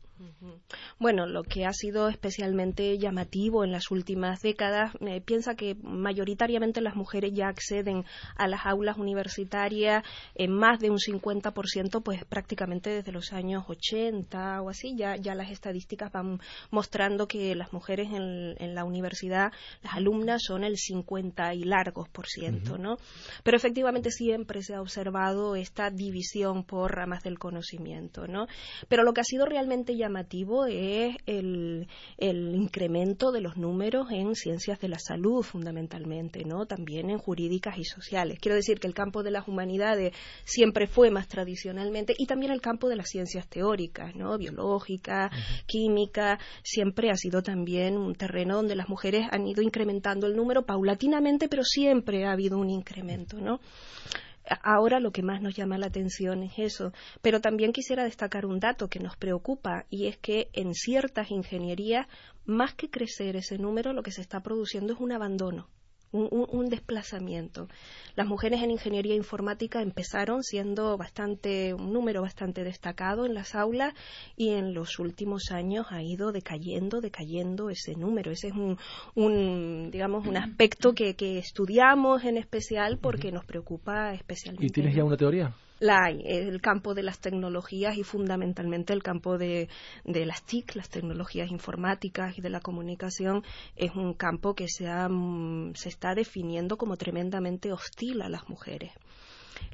Bueno, 0.98 1.26
lo 1.26 1.42
que 1.42 1.66
ha 1.66 1.72
sido 1.72 2.08
especialmente 2.08 2.98
llamativo 2.98 3.64
en 3.64 3.72
las 3.72 3.90
últimas 3.90 4.40
décadas, 4.42 4.92
eh, 5.00 5.20
piensa 5.20 5.54
que 5.54 5.74
mayoritariamente 5.82 6.80
las 6.80 6.94
mujeres 6.94 7.32
ya 7.34 7.48
acceden 7.48 8.04
a 8.36 8.46
las 8.46 8.64
aulas 8.64 8.96
universitarias 8.96 10.04
en 10.34 10.52
más 10.52 10.78
de 10.78 10.90
un 10.90 10.98
50%, 10.98 12.02
pues 12.02 12.24
prácticamente 12.24 12.90
desde 12.90 13.12
los 13.12 13.32
años 13.32 13.64
80 13.66 14.62
o 14.62 14.70
así, 14.70 14.94
ya, 14.96 15.16
ya 15.16 15.34
las 15.34 15.50
estadísticas 15.50 16.12
van 16.12 16.40
mostrando 16.70 17.26
que 17.26 17.54
las 17.54 17.72
mujeres 17.72 18.08
en, 18.12 18.54
en 18.58 18.74
la 18.74 18.84
universidad, 18.84 19.52
las 19.82 19.94
alumnas 19.94 20.42
son 20.44 20.64
el 20.64 20.76
50 20.76 21.54
y 21.54 21.64
largos 21.64 22.08
por 22.08 22.26
ciento, 22.26 22.78
¿no? 22.78 22.96
Pero 23.42 23.56
efectivamente 23.56 24.10
siempre 24.10 24.62
se 24.62 24.74
ha 24.74 24.80
observado 24.80 25.56
esta 25.56 25.90
división 25.90 26.64
por 26.64 26.94
ramas 26.94 27.22
del 27.22 27.38
conocimiento, 27.38 28.26
¿no? 28.26 28.46
Pero 28.88 29.02
lo 29.02 29.12
que 29.12 29.20
ha 29.20 29.24
sido 29.24 29.46
realmente 29.46 29.96
llamativo 30.04 30.66
es 30.66 31.16
el, 31.26 31.86
incremento 32.18 33.32
de 33.32 33.40
los 33.40 33.56
números 33.56 34.10
en 34.10 34.34
ciencias 34.34 34.78
de 34.80 34.88
la 34.88 34.98
salud, 34.98 35.42
fundamentalmente, 35.42 36.44
¿no? 36.44 36.66
También 36.66 37.10
en 37.10 37.18
jurídicas 37.18 37.78
y 37.78 37.84
sociales. 37.84 38.38
Quiero 38.40 38.56
decir 38.56 38.78
que 38.80 38.86
el 38.86 38.94
campo 38.94 39.22
de 39.22 39.30
las 39.30 39.48
humanidades 39.48 40.14
siempre 40.44 40.86
fue 40.86 41.10
más 41.10 41.26
tradicionalmente 41.28 42.14
y 42.16 42.26
también 42.26 42.52
el 42.52 42.60
campo 42.60 42.88
de 42.88 42.96
las 42.96 43.08
ciencias 43.08 43.48
teóricas, 43.48 44.14
¿no? 44.14 44.36
Biológica, 44.36 45.30
química, 45.66 46.38
siempre 46.62 47.10
ha 47.10 47.16
sido 47.16 47.42
también 47.42 47.96
un 47.96 48.14
terreno 48.14 48.56
donde 48.56 48.76
las 48.76 48.88
mujeres 48.88 49.26
han 49.30 49.46
ido 49.46 49.62
incrementando 49.62 50.26
el 50.26 50.36
número 50.36 50.66
paulatinamente, 50.66 51.48
pero 51.48 51.64
siempre 51.64 52.26
ha 52.26 52.32
habido 52.32 52.58
un 52.58 52.70
incremento, 52.70 53.38
¿no? 53.38 53.60
Ahora 54.62 55.00
lo 55.00 55.10
que 55.12 55.22
más 55.22 55.40
nos 55.40 55.54
llama 55.54 55.78
la 55.78 55.86
atención 55.86 56.42
es 56.42 56.58
eso, 56.58 56.92
pero 57.22 57.40
también 57.40 57.72
quisiera 57.72 58.04
destacar 58.04 58.46
un 58.46 58.60
dato 58.60 58.88
que 58.88 59.00
nos 59.00 59.16
preocupa 59.16 59.86
y 59.90 60.06
es 60.06 60.18
que 60.18 60.48
en 60.52 60.74
ciertas 60.74 61.30
ingenierías, 61.30 62.06
más 62.44 62.74
que 62.74 62.90
crecer 62.90 63.36
ese 63.36 63.58
número, 63.58 63.92
lo 63.92 64.02
que 64.02 64.10
se 64.10 64.20
está 64.20 64.40
produciendo 64.40 64.92
es 64.92 65.00
un 65.00 65.12
abandono 65.12 65.68
un, 66.14 66.68
desplazamiento. 66.68 67.68
Las 68.14 68.26
mujeres 68.26 68.62
en 68.62 68.70
ingeniería 68.70 69.14
informática 69.14 69.82
empezaron 69.82 70.42
siendo 70.42 70.96
bastante, 70.96 71.74
un 71.74 71.92
número 71.92 72.22
bastante 72.22 72.62
destacado 72.62 73.26
en 73.26 73.34
las 73.34 73.54
aulas 73.54 73.94
y 74.36 74.50
en 74.50 74.74
los 74.74 74.98
últimos 74.98 75.50
años 75.50 75.86
ha 75.90 76.02
ido 76.02 76.32
decayendo, 76.32 77.00
decayendo 77.00 77.70
ese 77.70 77.96
número. 77.96 78.30
Ese 78.30 78.48
es 78.48 78.54
un, 79.14 79.90
digamos, 79.90 80.26
un 80.26 80.36
aspecto 80.36 80.94
que, 80.94 81.14
que 81.14 81.38
estudiamos 81.38 82.24
en 82.24 82.36
especial 82.36 82.98
porque 82.98 83.32
nos 83.32 83.44
preocupa 83.44 84.14
especialmente. 84.14 84.66
¿Y 84.66 84.70
tienes 84.70 84.94
ya 84.94 85.04
una 85.04 85.16
teoría? 85.16 85.54
La 85.80 86.04
hay, 86.04 86.22
el 86.24 86.60
campo 86.60 86.94
de 86.94 87.02
las 87.02 87.18
tecnologías 87.18 87.96
y 87.96 88.04
fundamentalmente 88.04 88.92
el 88.92 89.02
campo 89.02 89.38
de, 89.38 89.68
las 90.04 90.44
TIC, 90.44 90.76
las 90.76 90.88
tecnologías 90.88 91.50
informáticas 91.50 92.38
y 92.38 92.40
de 92.40 92.50
la 92.50 92.60
comunicación, 92.60 93.42
es 93.76 93.94
un 93.94 94.14
campo 94.14 94.54
que 94.54 94.68
se, 94.68 94.86
mm, 94.86 95.74
se 95.74 95.88
está 95.88 96.14
definiendo 96.14 96.76
como 96.76 96.96
tremendamente 96.96 97.72
hostil 97.72 98.22
a 98.22 98.28
las 98.28 98.48
mujeres 98.48 98.92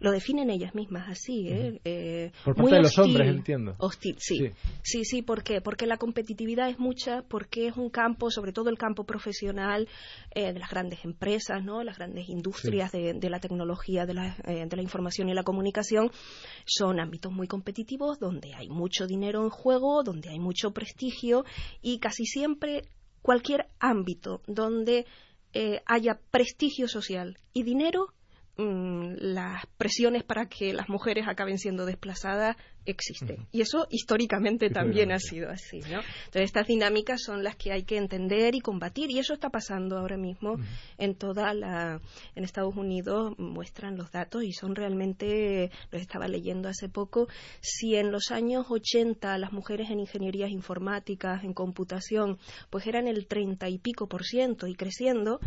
lo 0.00 0.12
definen 0.12 0.50
ellas 0.50 0.75
mismas 0.75 1.08
así, 1.08 1.49
¿eh? 1.49 1.80
eh 1.84 2.32
Por 2.44 2.54
parte 2.54 2.76
de 2.76 2.82
los 2.82 2.99
hombres, 2.99 3.28
entiendo. 3.28 3.75
Hostil, 3.78 4.16
sí. 4.18 4.50
sí. 4.82 5.04
Sí, 5.04 5.22
¿por 5.22 5.42
qué? 5.42 5.60
Porque 5.60 5.87
la 5.87 5.96
competitividad 5.96 6.68
es 6.68 6.78
mucha, 6.78 7.22
porque 7.22 7.68
es 7.68 7.76
un 7.76 7.90
campo, 7.90 8.30
sobre 8.30 8.52
todo 8.52 8.70
el 8.70 8.78
campo 8.78 9.04
profesional 9.04 9.88
eh, 10.34 10.52
de 10.52 10.58
las 10.58 10.70
grandes 10.70 11.04
empresas, 11.04 11.62
¿no? 11.64 11.82
Las 11.82 11.99
grandes 11.99 12.28
industrias 12.28 12.92
de, 12.92 13.30
la 13.30 13.40
tecnología, 13.40 14.06
de 14.06 14.14
la, 14.14 14.37
eh, 14.44 14.66
de 14.66 14.76
la 14.76 14.82
información 14.82 15.28
y 15.28 15.34
la 15.34 15.42
comunicación, 15.42 16.10
son 16.64 17.00
ámbitos 17.00 17.32
muy 17.32 17.46
competitivos 17.46 18.18
donde 18.18 18.54
hay 18.54 18.68
mucho 18.68 19.06
dinero 19.06 19.42
en 19.42 19.50
juego, 19.50 20.02
donde 20.02 20.30
hay 20.30 20.38
mucho 20.38 20.72
prestigio 20.72 21.44
y 21.82 21.99
casi 21.99 22.25
siempre 22.25 22.84
cualquier 23.22 23.66
ámbito 23.78 24.40
donde 24.46 25.06
haya 25.84 26.20
prestigio 26.30 26.87
social 26.87 27.37
y 27.52 27.64
dinero 27.64 28.14
Mm, 28.60 29.14
las 29.20 29.64
presiones 29.78 30.22
para 30.22 30.44
que 30.44 30.74
las 30.74 30.90
mujeres 30.90 31.26
acaben 31.26 31.56
siendo 31.56 31.86
desplazadas 31.86 32.56
existen. 32.84 33.46
Y 33.52 33.62
eso 33.62 33.86
históricamente 33.88 34.68
también 34.68 35.12
ha 35.12 35.18
sido 35.18 35.48
así. 35.48 35.80
¿no? 35.80 36.00
Entonces, 36.00 36.42
estas 36.42 36.66
dinámicas 36.66 37.22
son 37.22 37.42
las 37.42 37.56
que 37.56 37.72
hay 37.72 37.84
que 37.84 37.96
entender 37.96 38.54
y 38.54 38.60
combatir. 38.60 39.10
Y 39.10 39.18
eso 39.18 39.32
está 39.32 39.48
pasando 39.48 39.96
ahora 39.96 40.18
mismo 40.18 40.56
en 40.98 41.14
toda 41.14 41.54
la. 41.54 42.02
En 42.34 42.44
Estados 42.44 42.76
Unidos 42.76 43.32
muestran 43.38 43.96
los 43.96 44.10
datos 44.10 44.44
y 44.44 44.52
son 44.52 44.74
realmente. 44.74 45.70
Los 45.90 46.02
estaba 46.02 46.28
leyendo 46.28 46.68
hace 46.68 46.90
poco. 46.90 47.28
Si 47.62 47.96
en 47.96 48.12
los 48.12 48.30
años 48.30 48.66
80 48.68 49.38
las 49.38 49.52
mujeres 49.52 49.88
en 49.90 50.00
ingenierías 50.00 50.50
informáticas, 50.50 51.44
en 51.44 51.54
computación, 51.54 52.38
pues 52.68 52.86
eran 52.86 53.08
el 53.08 53.26
treinta 53.26 53.70
y 53.70 53.78
pico 53.78 54.06
por 54.06 54.25
ciento 54.25 54.66
y 54.66 54.75
creciendo 54.75 55.40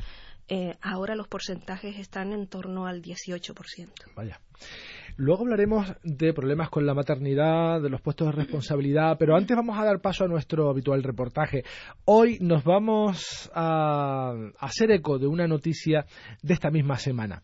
eh, 0.47 0.75
ahora 0.81 1.15
los 1.15 1.27
porcentajes 1.27 1.97
están 1.97 2.33
en 2.33 2.47
torno 2.47 2.85
al 2.85 3.01
18%. 3.01 3.89
Vaya. 4.15 4.39
Luego 5.15 5.43
hablaremos 5.43 5.93
de 6.03 6.33
problemas 6.33 6.69
con 6.69 6.85
la 6.85 6.93
maternidad, 6.93 7.81
de 7.81 7.89
los 7.89 8.01
puestos 8.01 8.27
de 8.27 8.33
responsabilidad, 8.33 9.15
pero 9.19 9.35
antes 9.35 9.55
vamos 9.55 9.77
a 9.77 9.85
dar 9.85 10.01
paso 10.01 10.25
a 10.25 10.27
nuestro 10.27 10.69
habitual 10.69 11.03
reportaje. 11.03 11.63
Hoy 12.05 12.39
nos 12.41 12.63
vamos 12.63 13.51
a 13.53 14.33
hacer 14.59 14.91
eco 14.91 15.19
de 15.19 15.27
una 15.27 15.47
noticia 15.47 16.05
de 16.41 16.53
esta 16.53 16.71
misma 16.71 16.97
semana. 16.97 17.43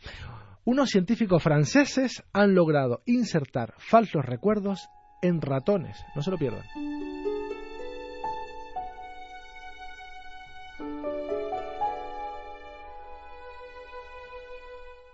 Unos 0.66 0.90
científicos 0.90 1.44
franceses 1.44 2.24
han 2.34 2.56
logrado 2.56 3.02
insertar 3.06 3.76
falsos 3.78 4.26
recuerdos 4.26 4.88
en 5.22 5.42
ratones. 5.42 5.98
No 6.16 6.22
se 6.22 6.32
lo 6.32 6.38
pierdan. 6.38 6.64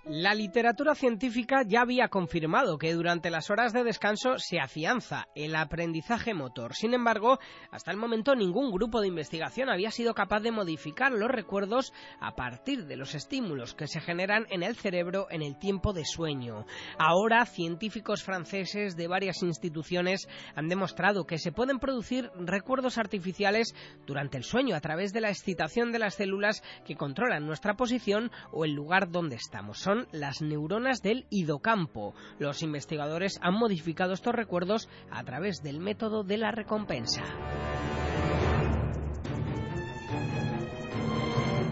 La 0.08 0.36
literatura 0.36 0.94
científica 0.94 1.64
ya 1.66 1.82
había 1.82 2.10
confirmado 2.10 2.78
que 2.78 2.94
durante 2.94 3.32
las 3.32 3.50
horas 3.50 3.74
de 3.74 3.84
descanso 3.84 4.38
se 4.38 4.60
afianza 4.60 5.30
el 5.34 5.56
aprendizaje 5.56 6.36
motor. 6.36 6.76
Sin 6.76 6.94
embargo, 6.94 7.40
hasta 7.72 7.90
el 7.90 7.98
momento 7.98 8.36
ningún 8.36 8.70
grupo 8.70 9.02
de 9.02 9.08
investigación 9.08 9.68
había 9.68 9.90
sido 9.90 10.14
capaz 10.14 10.42
de 10.42 10.52
modificar 10.52 11.12
los 11.12 11.32
recuerdos 11.32 11.92
a 12.20 12.36
partir 12.36 12.86
de 12.86 12.98
los 12.98 13.16
estímulos 13.16 13.74
que 13.74 13.88
se 13.88 14.00
generan 14.00 14.46
en 14.52 14.62
el 14.62 14.76
cerebro 14.76 15.26
en 15.32 15.42
el 15.42 15.58
tiempo 15.58 15.92
de 15.92 16.06
sueño. 16.06 16.68
Ahora, 17.00 17.44
científicos 17.48 18.24
franceses 18.24 18.96
de 18.96 19.08
varias 19.08 19.42
instituciones 19.42 20.28
han 20.54 20.68
demostrado 20.68 21.26
que 21.26 21.40
se 21.40 21.52
pueden 21.52 21.80
producir 21.80 22.30
recuerdos 22.38 23.00
artificiales 23.00 23.74
durante 24.06 24.38
el 24.38 24.44
sueño 24.44 24.76
a 24.76 24.82
través 24.82 25.14
de 25.14 25.22
la 25.22 25.30
excitación 25.30 25.92
de 25.92 25.98
las 25.98 26.14
células 26.14 26.62
que 26.86 26.96
controlan 26.96 27.48
nuestra 27.48 27.74
posición 27.74 28.30
o 28.52 28.66
el 28.66 28.74
lugar 28.74 29.10
donde 29.10 29.38
estamos. 29.38 29.80
Son 29.80 30.05
las 30.12 30.42
neuronas 30.42 31.02
del 31.02 31.26
hidocampo. 31.30 32.14
Los 32.40 32.62
investigadores 32.62 33.40
han 33.42 33.56
modificado 33.56 34.14
estos 34.14 34.36
recuerdos 34.36 34.90
a 35.12 35.24
través 35.24 35.62
del 35.62 35.80
método 35.80 36.24
de 36.24 36.38
la 36.38 36.52
recompensa. 36.52 37.24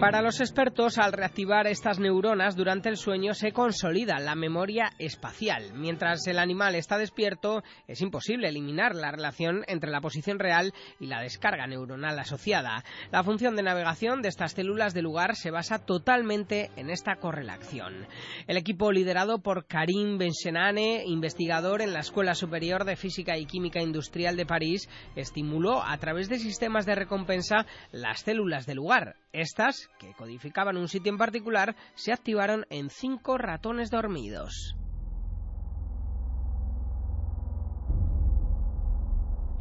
Para 0.03 0.21
los 0.21 0.41
expertos, 0.41 0.97
al 0.97 1.13
reactivar 1.13 1.65
estas 1.65 1.97
neuronas 1.97 2.57
durante 2.57 2.89
el 2.89 2.97
sueño 2.97 3.33
se 3.33 3.53
consolida 3.53 4.19
la 4.19 4.35
memoria 4.35 4.89
espacial. 4.99 5.71
Mientras 5.75 6.27
el 6.27 6.39
animal 6.39 6.75
está 6.75 6.97
despierto, 6.97 7.63
es 7.87 8.01
imposible 8.01 8.49
eliminar 8.49 8.95
la 8.95 9.11
relación 9.11 9.63
entre 9.65 9.91
la 9.91 10.01
posición 10.01 10.39
real 10.39 10.73
y 10.99 11.05
la 11.05 11.21
descarga 11.21 11.67
neuronal 11.67 12.19
asociada. 12.19 12.83
La 13.13 13.23
función 13.23 13.55
de 13.55 13.63
navegación 13.63 14.21
de 14.21 14.27
estas 14.27 14.51
células 14.51 14.93
de 14.93 15.03
lugar 15.03 15.37
se 15.37 15.51
basa 15.51 15.79
totalmente 15.79 16.69
en 16.75 16.89
esta 16.89 17.15
correlación. 17.15 18.05
El 18.47 18.57
equipo 18.57 18.91
liderado 18.91 19.41
por 19.41 19.67
Karim 19.67 20.17
Bensenane, 20.17 21.05
investigador 21.05 21.81
en 21.81 21.93
la 21.93 22.01
Escuela 22.01 22.35
Superior 22.35 22.83
de 22.83 22.97
Física 22.97 23.37
y 23.37 23.45
Química 23.45 23.81
Industrial 23.81 24.35
de 24.35 24.45
París, 24.45 24.89
estimuló 25.15 25.81
a 25.81 25.97
través 25.97 26.27
de 26.27 26.39
sistemas 26.39 26.85
de 26.85 26.95
recompensa 26.95 27.65
las 27.93 28.19
células 28.19 28.65
de 28.65 28.75
lugar. 28.75 29.22
Estas 29.33 29.89
que 29.97 30.13
codificaban 30.13 30.77
un 30.77 30.87
sitio 30.87 31.11
en 31.11 31.17
particular, 31.17 31.75
se 31.95 32.13
activaron 32.13 32.65
en 32.69 32.91
cinco 32.91 33.39
ratones 33.39 33.89
dormidos. 33.89 34.75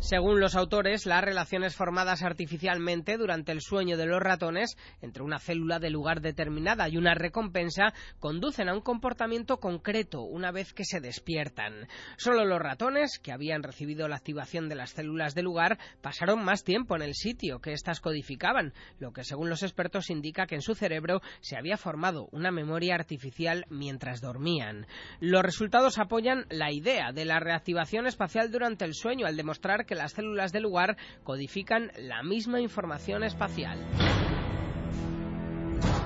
Según 0.02 0.40
los 0.40 0.56
autores, 0.56 1.06
las 1.06 1.22
relaciones 1.22 1.76
formadas 1.76 2.24
artificialmente 2.24 3.16
durante 3.16 3.52
el 3.52 3.60
sueño 3.60 3.96
de 3.96 4.06
los 4.06 4.18
ratones 4.18 4.76
entre 5.00 5.22
una 5.22 5.38
célula 5.38 5.78
de 5.78 5.90
lugar 5.90 6.20
determinada 6.20 6.88
y 6.88 6.96
una 6.96 7.14
recompensa 7.14 7.94
conducen 8.18 8.68
a 8.68 8.74
un 8.74 8.80
comportamiento 8.80 9.58
concreto 9.58 10.22
una 10.22 10.50
vez 10.50 10.72
que 10.72 10.84
se 10.84 10.98
despiertan. 10.98 11.86
Solo 12.16 12.44
los 12.44 12.58
ratones, 12.58 13.20
que 13.22 13.30
habían 13.30 13.62
recibido 13.62 14.08
la 14.08 14.16
activación 14.16 14.68
de 14.68 14.74
las 14.74 14.90
células 14.90 15.36
de 15.36 15.44
lugar, 15.44 15.78
pasaron 16.00 16.44
más 16.44 16.64
tiempo 16.64 16.96
en 16.96 17.02
el 17.02 17.14
sitio 17.14 17.60
que 17.60 17.72
éstas 17.72 18.00
codificaban, 18.00 18.74
lo 18.98 19.12
que 19.12 19.22
según 19.22 19.50
los 19.50 19.62
expertos 19.62 20.10
indica 20.10 20.48
que 20.48 20.56
en 20.56 20.62
su 20.62 20.74
cerebro 20.74 21.22
se 21.42 21.56
había 21.56 21.76
formado 21.76 22.28
una 22.32 22.50
memoria 22.50 22.96
artificial 22.96 23.66
mientras 23.70 24.20
dormían. 24.20 24.88
Los 25.20 25.42
resultados 25.42 26.00
apoyan 26.00 26.46
la 26.50 26.72
idea 26.72 27.12
de 27.12 27.24
la 27.24 27.38
reactivación 27.38 28.08
espacial 28.08 28.50
durante 28.50 28.84
el 28.84 28.94
sueño 28.94 29.26
al 29.26 29.36
demostrar 29.36 29.86
que 29.86 29.91
que 29.92 29.96
las 29.98 30.12
células 30.12 30.52
del 30.52 30.62
lugar 30.62 30.96
codifican 31.22 31.90
la 31.98 32.22
misma 32.22 32.62
información 32.62 33.24
espacial. 33.24 33.78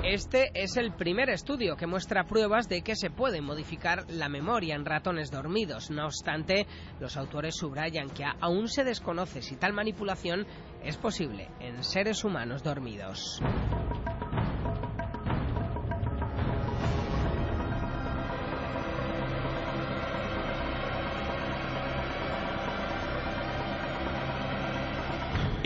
Este 0.02 0.50
es 0.54 0.76
el 0.76 0.92
primer 0.92 1.30
estudio 1.30 1.76
que 1.76 1.86
muestra 1.86 2.26
pruebas 2.26 2.68
de 2.68 2.82
que 2.82 2.96
se 2.96 3.10
puede 3.10 3.40
modificar 3.40 4.10
la 4.10 4.28
memoria 4.28 4.74
en 4.74 4.84
ratones 4.84 5.30
dormidos. 5.30 5.88
No 5.92 6.06
obstante, 6.06 6.66
los 6.98 7.16
autores 7.16 7.54
subrayan 7.54 8.10
que 8.10 8.24
aún 8.40 8.66
se 8.66 8.82
desconoce 8.82 9.40
si 9.40 9.54
tal 9.54 9.72
manipulación 9.72 10.48
es 10.82 10.96
posible 10.96 11.48
en 11.60 11.84
seres 11.84 12.24
humanos 12.24 12.64
dormidos. 12.64 13.40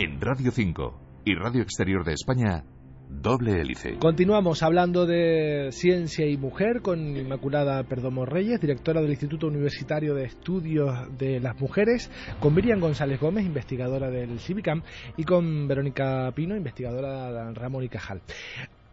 En 0.03 0.19
Radio 0.19 0.51
5 0.51 1.21
y 1.27 1.35
Radio 1.35 1.61
Exterior 1.61 2.07
de 2.07 2.15
España, 2.15 2.65
Doble 3.11 3.61
hélice. 3.61 3.99
Continuamos 3.99 4.63
hablando 4.63 5.05
de 5.05 5.69
ciencia 5.73 6.25
y 6.25 6.39
mujer 6.39 6.81
con 6.81 7.19
Inmaculada 7.19 7.83
Perdomo 7.83 8.25
Reyes, 8.25 8.63
directora 8.63 9.03
del 9.03 9.11
Instituto 9.11 9.47
Universitario 9.47 10.15
de 10.15 10.25
Estudios 10.25 11.19
de 11.19 11.39
las 11.41 11.61
Mujeres, 11.61 12.11
con 12.41 12.55
Miriam 12.55 12.81
González 12.81 13.21
Gómez, 13.21 13.45
investigadora 13.45 14.09
del 14.09 14.41
Civicam, 14.41 14.83
y 15.19 15.25
con 15.25 15.69
Verónica 15.69 16.33
Pino, 16.35 16.57
investigadora 16.57 17.31
de 17.31 17.53
Ramón 17.53 17.85
y 17.85 17.91
Cajal 17.91 18.23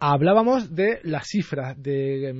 hablábamos 0.00 0.74
de 0.74 1.00
las 1.02 1.26
cifras 1.26 1.80
de, 1.80 2.32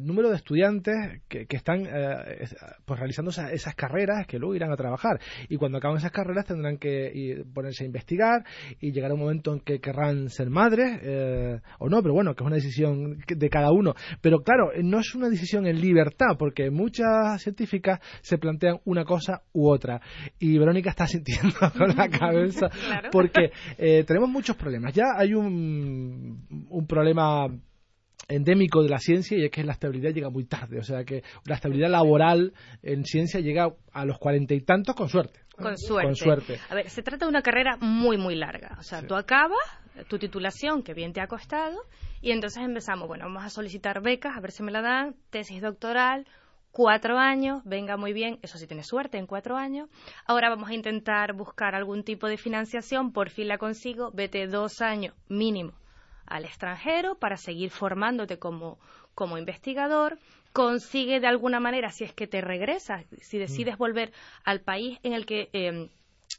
número 0.00 0.30
de 0.30 0.36
estudiantes 0.36 0.94
que, 1.28 1.46
están 1.48 1.86
eh, 1.86 2.46
pues 2.84 2.98
realizando 2.98 3.30
esas, 3.30 3.74
carreras 3.74 4.26
que 4.26 4.38
luego 4.38 4.54
irán 4.54 4.72
a 4.72 4.76
trabajar. 4.76 5.20
Y 5.48 5.56
cuando 5.56 5.78
acaban 5.78 5.98
esas 5.98 6.12
carreras 6.12 6.46
tendrán 6.46 6.78
que 6.78 7.44
ponerse 7.54 7.84
a 7.84 7.86
investigar 7.86 8.44
y 8.80 8.92
llegará 8.92 9.14
un 9.14 9.20
momento 9.20 9.52
en 9.52 9.60
que 9.60 9.80
querrán 9.80 10.28
ser 10.30 10.50
madres 10.50 10.98
eh, 11.02 11.60
o 11.78 11.88
no 11.88 12.02
pero 12.02 12.14
bueno 12.14 12.34
que 12.34 12.42
es 12.42 12.46
una 12.46 12.56
decisión 12.56 13.18
de 13.26 13.50
cada 13.50 13.70
uno. 13.70 13.94
Pero 14.20 14.40
claro 14.40 14.70
no 14.82 15.00
es 15.00 15.14
una 15.14 15.28
decisión 15.28 15.66
en 15.66 15.80
libertad 15.80 16.36
porque 16.38 16.70
muchas 16.70 17.42
científicas 17.42 18.00
se 18.20 18.38
plantean 18.38 18.80
una 18.84 19.04
cosa 19.04 19.42
u 19.52 19.68
otra. 19.68 20.00
Y 20.38 20.58
Verónica 20.58 20.90
está 20.90 21.06
sintiendo 21.08 21.54
con 21.76 21.96
la 21.96 22.08
cabeza 22.18 22.68
porque 23.10 23.50
eh, 23.76 24.04
tenemos 24.06 24.28
muchos 24.28 24.56
problemas. 24.56 24.92
Ya 24.94 25.04
hay 25.16 25.34
un 25.34 26.17
un 26.70 26.86
problema 26.86 27.48
endémico 28.28 28.82
de 28.82 28.90
la 28.90 28.98
ciencia 28.98 29.38
y 29.38 29.44
es 29.44 29.50
que 29.50 29.64
la 29.64 29.72
estabilidad 29.72 30.12
llega 30.12 30.30
muy 30.30 30.44
tarde. 30.44 30.78
O 30.78 30.82
sea 30.82 31.04
que 31.04 31.22
la 31.44 31.54
estabilidad 31.54 31.90
laboral 31.90 32.52
en 32.82 33.04
ciencia 33.04 33.40
llega 33.40 33.72
a 33.92 34.04
los 34.04 34.18
cuarenta 34.18 34.54
y 34.54 34.60
tantos 34.60 34.94
con 34.94 35.08
suerte. 35.08 35.40
Con 35.56 35.76
suerte. 35.76 36.60
A 36.70 36.74
ver, 36.74 36.88
se 36.88 37.02
trata 37.02 37.24
de 37.24 37.30
una 37.30 37.42
carrera 37.42 37.76
muy, 37.80 38.16
muy 38.16 38.36
larga. 38.36 38.76
O 38.78 38.82
sea, 38.82 39.02
tú 39.02 39.16
acabas 39.16 39.58
tu 40.08 40.18
titulación, 40.18 40.84
que 40.84 40.94
bien 40.94 41.12
te 41.12 41.20
ha 41.20 41.26
costado, 41.26 41.80
y 42.20 42.30
entonces 42.30 42.62
empezamos, 42.62 43.08
bueno, 43.08 43.24
vamos 43.24 43.44
a 43.44 43.50
solicitar 43.50 44.00
becas, 44.00 44.36
a 44.36 44.40
ver 44.40 44.52
si 44.52 44.62
me 44.62 44.70
la 44.70 44.82
dan, 44.82 45.16
tesis 45.30 45.60
doctoral, 45.60 46.28
cuatro 46.70 47.18
años, 47.18 47.62
venga 47.64 47.96
muy 47.96 48.12
bien, 48.12 48.38
eso 48.42 48.58
sí 48.58 48.68
tiene 48.68 48.84
suerte, 48.84 49.18
en 49.18 49.26
cuatro 49.26 49.56
años. 49.56 49.88
Ahora 50.26 50.48
vamos 50.48 50.70
a 50.70 50.74
intentar 50.74 51.32
buscar 51.32 51.74
algún 51.74 52.04
tipo 52.04 52.28
de 52.28 52.36
financiación, 52.36 53.12
por 53.12 53.30
fin 53.30 53.48
la 53.48 53.58
consigo, 53.58 54.12
vete 54.12 54.46
dos 54.46 54.80
años 54.80 55.16
mínimo 55.28 55.72
al 56.28 56.44
extranjero 56.44 57.16
para 57.16 57.36
seguir 57.36 57.70
formándote 57.70 58.38
como, 58.38 58.78
como 59.14 59.38
investigador, 59.38 60.18
consigue 60.52 61.20
de 61.20 61.26
alguna 61.26 61.60
manera, 61.60 61.90
si 61.90 62.04
es 62.04 62.12
que 62.12 62.26
te 62.26 62.40
regresas, 62.40 63.04
si 63.20 63.38
decides 63.38 63.74
mm. 63.74 63.78
volver 63.78 64.12
al 64.44 64.60
país 64.60 64.98
en 65.02 65.12
el 65.12 65.26
que, 65.26 65.50
em, 65.52 65.88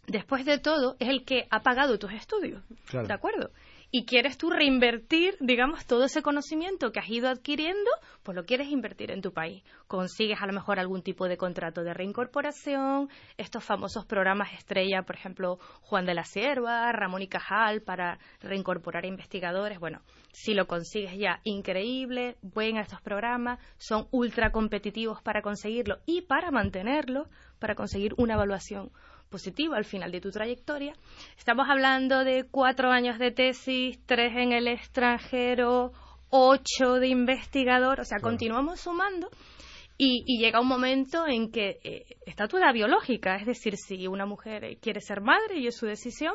después 0.08 0.45
de 0.45 0.58
todo, 0.58 0.95
es 0.99 1.10
el 1.10 1.25
que 1.25 1.47
ha 1.49 1.62
pagado 1.62 1.99
tus 1.99 2.12
estudios. 2.12 2.63
¿De 2.91 3.13
acuerdo? 3.13 3.52
Y 3.91 4.06
quieres 4.06 4.38
tú 4.38 4.49
reinvertir, 4.49 5.36
digamos, 5.39 5.86
todo 5.86 6.04
ese 6.04 6.21
conocimiento 6.21 6.91
que 6.91 6.99
has 6.99 7.10
ido 7.10 7.28
adquiriendo, 7.28 7.89
pues 8.23 8.36
lo 8.36 8.45
quieres 8.45 8.69
invertir 8.69 9.12
en 9.12 9.21
tu 9.21 9.34
país. 9.34 9.63
Consigues 9.88 10.41
a 10.41 10.45
lo 10.45 10.54
mejor 10.54 10.80
algún 10.80 11.02
tipo 11.02 11.28
de 11.28 11.38
contrato 11.38 11.84
de 11.84 11.93
reincorporación, 11.93 13.10
estos 13.38 13.63
famosos 13.63 14.06
programas 14.06 14.54
estrella, 14.54 15.02
por 15.02 15.15
ejemplo, 15.15 15.58
Juan 15.82 16.06
de 16.06 16.13
la 16.13 16.23
Sierva, 16.23 16.91
Ramón 16.91 17.23
y 17.23 17.28
Cajal, 17.28 17.82
para 17.82 18.19
reincorporar 18.41 19.06
investigadores. 19.06 19.80
Bueno, 19.80 20.02
si 20.32 20.54
lo 20.54 20.67
consigues 20.67 21.17
ya, 21.17 21.41
increíble, 21.43 22.38
ven 22.41 22.78
a 22.78 22.82
estos 22.82 23.02
programas, 23.02 23.60
son 23.78 24.08
ultra 24.12 24.52
competitivos 24.52 25.21
para 25.23 25.41
conseguirlo 25.41 25.97
y 26.06 26.21
para 26.21 26.52
mantenerlo, 26.52 27.28
para 27.58 27.73
conseguir 27.73 28.13
una 28.17 28.36
evaluación 28.36 28.91
positivo 29.29 29.75
al 29.75 29.85
final 29.85 30.11
de 30.11 30.21
tu 30.21 30.31
trayectoria. 30.31 30.93
Estamos 31.37 31.67
hablando 31.69 32.23
de 32.23 32.45
cuatro 32.49 32.91
años 32.91 33.19
de 33.19 33.31
tesis, 33.31 33.99
tres 34.05 34.35
en 34.35 34.51
el 34.51 34.67
extranjero, 34.67 35.91
ocho 36.29 36.95
de 36.95 37.07
investigador, 37.07 38.01
o 38.01 38.05
sea, 38.05 38.19
continuamos 38.19 38.81
sumando. 38.81 39.29
Y, 40.01 40.39
llega 40.39 40.61
un 40.61 40.67
momento 40.67 41.27
en 41.27 41.51
que 41.51 41.79
eh, 41.83 42.05
está 42.25 42.47
tu 42.47 42.57
edad 42.57 42.73
biológica, 42.73 43.35
es 43.35 43.45
decir, 43.45 43.75
si 43.75 44.07
una 44.07 44.25
mujer 44.25 44.77
quiere 44.81 45.01
ser 45.01 45.19
madre 45.19 45.59
y 45.59 45.67
es 45.67 45.75
su 45.75 45.85
decisión, 45.85 46.33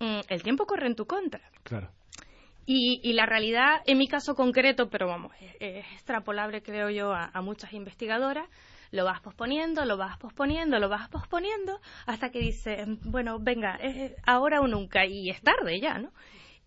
mm, 0.00 0.20
el 0.28 0.42
tiempo 0.42 0.64
corre 0.64 0.86
en 0.86 0.94
tu 0.94 1.04
contra. 1.04 1.42
Claro. 1.64 1.90
Y, 2.66 3.12
la 3.12 3.26
realidad, 3.26 3.82
en 3.84 3.98
mi 3.98 4.08
caso 4.08 4.34
concreto, 4.34 4.88
pero 4.88 5.06
vamos, 5.06 5.32
es, 5.60 5.84
extrapolable, 5.92 6.62
creo 6.62 6.88
yo, 6.88 7.12
a 7.12 7.42
muchas 7.42 7.74
investigadoras, 7.74 8.48
lo 8.94 9.04
vas 9.04 9.20
posponiendo, 9.20 9.84
lo 9.84 9.96
vas 9.96 10.16
posponiendo, 10.18 10.78
lo 10.78 10.88
vas 10.88 11.08
posponiendo, 11.08 11.80
hasta 12.06 12.30
que 12.30 12.38
dices, 12.38 12.86
bueno, 13.02 13.38
venga, 13.40 13.78
ahora 14.24 14.60
o 14.60 14.68
nunca, 14.68 15.04
y 15.04 15.30
es 15.30 15.42
tarde 15.42 15.80
ya, 15.80 15.98
¿no? 15.98 16.12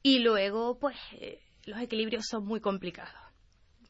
Y 0.03 0.19
luego, 0.19 0.77
pues, 0.77 0.97
eh, 1.13 1.39
los 1.65 1.79
equilibrios 1.79 2.25
son 2.27 2.45
muy 2.45 2.59
complicados, 2.59 3.15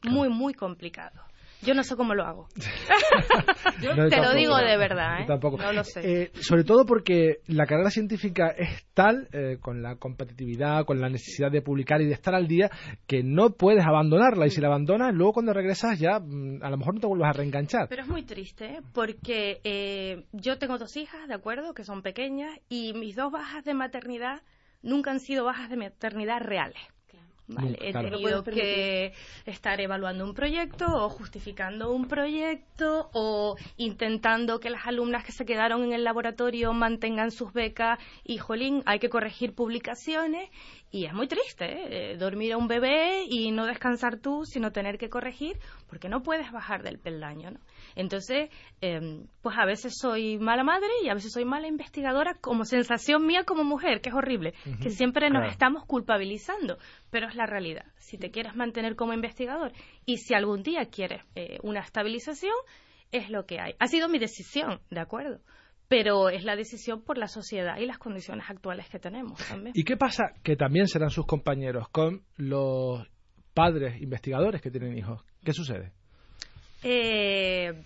muy, 0.04 0.28
muy 0.28 0.54
complicados. 0.54 1.27
Yo 1.62 1.74
no 1.74 1.82
sé 1.82 1.96
cómo 1.96 2.14
lo 2.14 2.24
hago. 2.24 2.48
te 3.80 4.16
lo 4.16 4.34
digo 4.34 4.56
de 4.56 4.76
verdad, 4.76 5.22
¿eh? 5.22 5.24
Tampoco. 5.26 5.56
No 5.56 5.72
lo 5.72 5.84
sé. 5.84 6.22
Eh, 6.22 6.30
sobre 6.34 6.64
todo 6.64 6.86
porque 6.86 7.38
la 7.46 7.66
carrera 7.66 7.90
científica 7.90 8.48
es 8.56 8.86
tal, 8.94 9.28
eh, 9.32 9.58
con 9.60 9.82
la 9.82 9.96
competitividad, 9.96 10.84
con 10.84 11.00
la 11.00 11.08
necesidad 11.08 11.50
de 11.50 11.62
publicar 11.62 12.00
y 12.00 12.06
de 12.06 12.12
estar 12.12 12.34
al 12.34 12.46
día, 12.46 12.70
que 13.06 13.22
no 13.22 13.50
puedes 13.50 13.84
abandonarla. 13.84 14.46
Y 14.46 14.50
si 14.50 14.60
la 14.60 14.68
abandonas, 14.68 15.12
luego 15.14 15.32
cuando 15.32 15.52
regresas 15.52 15.98
ya 15.98 16.20
mm, 16.20 16.62
a 16.62 16.70
lo 16.70 16.76
mejor 16.76 16.94
no 16.94 17.00
te 17.00 17.06
vuelves 17.06 17.28
a 17.28 17.32
reenganchar. 17.32 17.88
Pero 17.88 18.02
es 18.02 18.08
muy 18.08 18.22
triste, 18.22 18.80
porque 18.92 20.26
yo 20.32 20.58
tengo 20.58 20.78
dos 20.78 20.96
hijas, 20.96 21.28
¿de 21.28 21.34
acuerdo? 21.34 21.74
Que 21.74 21.84
son 21.84 22.02
pequeñas, 22.02 22.58
y 22.68 22.92
mis 22.92 23.16
dos 23.16 23.32
bajas 23.32 23.64
de 23.64 23.74
maternidad 23.74 24.42
nunca 24.82 25.10
han 25.10 25.20
sido 25.20 25.44
bajas 25.44 25.70
de 25.70 25.76
maternidad 25.76 26.40
reales. 26.40 26.80
Vale, 27.48 27.78
he 27.80 27.94
tenido 27.94 28.44
que 28.44 29.14
estar 29.46 29.80
evaluando 29.80 30.22
un 30.24 30.34
proyecto 30.34 30.84
o 30.86 31.08
justificando 31.08 31.90
un 31.92 32.06
proyecto 32.06 33.08
o 33.14 33.56
intentando 33.78 34.60
que 34.60 34.68
las 34.68 34.86
alumnas 34.86 35.24
que 35.24 35.32
se 35.32 35.46
quedaron 35.46 35.82
en 35.82 35.94
el 35.94 36.04
laboratorio 36.04 36.74
mantengan 36.74 37.30
sus 37.30 37.54
becas 37.54 37.98
y, 38.22 38.36
jolín, 38.36 38.82
hay 38.84 38.98
que 38.98 39.08
corregir 39.08 39.54
publicaciones 39.54 40.50
y 40.90 41.06
es 41.06 41.14
muy 41.14 41.26
triste 41.26 42.12
¿eh? 42.12 42.16
dormir 42.18 42.52
a 42.52 42.58
un 42.58 42.68
bebé 42.68 43.24
y 43.26 43.50
no 43.50 43.64
descansar 43.64 44.18
tú, 44.18 44.44
sino 44.44 44.70
tener 44.70 44.98
que 44.98 45.08
corregir 45.08 45.58
porque 45.88 46.10
no 46.10 46.22
puedes 46.22 46.52
bajar 46.52 46.82
del 46.82 46.98
peldaño, 46.98 47.50
¿no? 47.52 47.60
Entonces, 47.96 48.50
em, 48.80 49.26
pues 49.42 49.56
a 49.58 49.64
veces 49.64 49.94
soy 49.98 50.38
mala 50.38 50.64
madre 50.64 50.88
y 51.02 51.08
a 51.08 51.14
veces 51.14 51.32
soy 51.32 51.44
mala 51.44 51.66
investigadora 51.66 52.34
como 52.40 52.64
sensación 52.64 53.26
mía 53.26 53.44
como 53.44 53.64
mujer, 53.64 54.00
que 54.00 54.10
es 54.10 54.14
horrible, 54.14 54.54
que 54.82 54.90
siempre 54.90 55.30
nos 55.30 55.50
estamos 55.50 55.84
culpabilizando, 55.84 56.78
pero 57.10 57.28
es 57.28 57.34
la 57.34 57.46
realidad. 57.46 57.84
Si 57.96 58.18
te 58.18 58.30
quieres 58.30 58.54
mantener 58.54 58.96
como 58.96 59.12
investigador 59.12 59.72
y 60.06 60.18
si 60.18 60.34
algún 60.34 60.62
día 60.62 60.86
quieres 60.86 61.22
eh, 61.34 61.58
una 61.62 61.80
estabilización, 61.80 62.54
es 63.12 63.30
lo 63.30 63.46
que 63.46 63.60
hay. 63.60 63.74
Ha 63.78 63.86
sido 63.86 64.08
mi 64.08 64.18
decisión, 64.18 64.80
¿de 64.90 65.00
acuerdo? 65.00 65.40
pero 65.88 66.28
es 66.28 66.44
la 66.44 66.54
decisión 66.54 67.02
por 67.02 67.16
la 67.16 67.28
sociedad 67.28 67.78
y 67.78 67.86
las 67.86 67.98
condiciones 67.98 68.44
actuales 68.48 68.88
que 68.90 68.98
tenemos 68.98 69.38
también. 69.48 69.72
¿Y 69.74 69.84
qué 69.84 69.96
pasa? 69.96 70.34
Que 70.42 70.54
también 70.54 70.86
serán 70.86 71.10
sus 71.10 71.26
compañeros 71.26 71.88
con 71.88 72.22
los 72.36 73.08
padres 73.54 74.00
investigadores 74.00 74.60
que 74.60 74.70
tienen 74.70 74.96
hijos. 74.96 75.24
¿Qué 75.42 75.52
sucede? 75.52 75.92
Eh, 76.82 77.84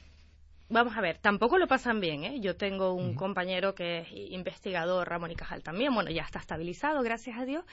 vamos 0.69 0.97
a 0.97 1.01
ver, 1.01 1.19
tampoco 1.19 1.59
lo 1.59 1.67
pasan 1.67 2.01
bien. 2.01 2.25
¿eh? 2.25 2.41
Yo 2.41 2.57
tengo 2.57 2.95
un 2.95 3.15
compañero 3.15 3.75
que 3.75 4.01
es 4.01 4.09
investigador, 4.13 5.09
Ramón 5.09 5.31
y 5.31 5.37
Cajal 5.37 5.63
también, 5.63 5.95
bueno, 5.95 6.11
ya 6.11 6.23
está 6.23 6.39
estabilizado, 6.39 7.03
gracias 7.03 7.39
a 7.39 7.45
Dios, 7.45 7.65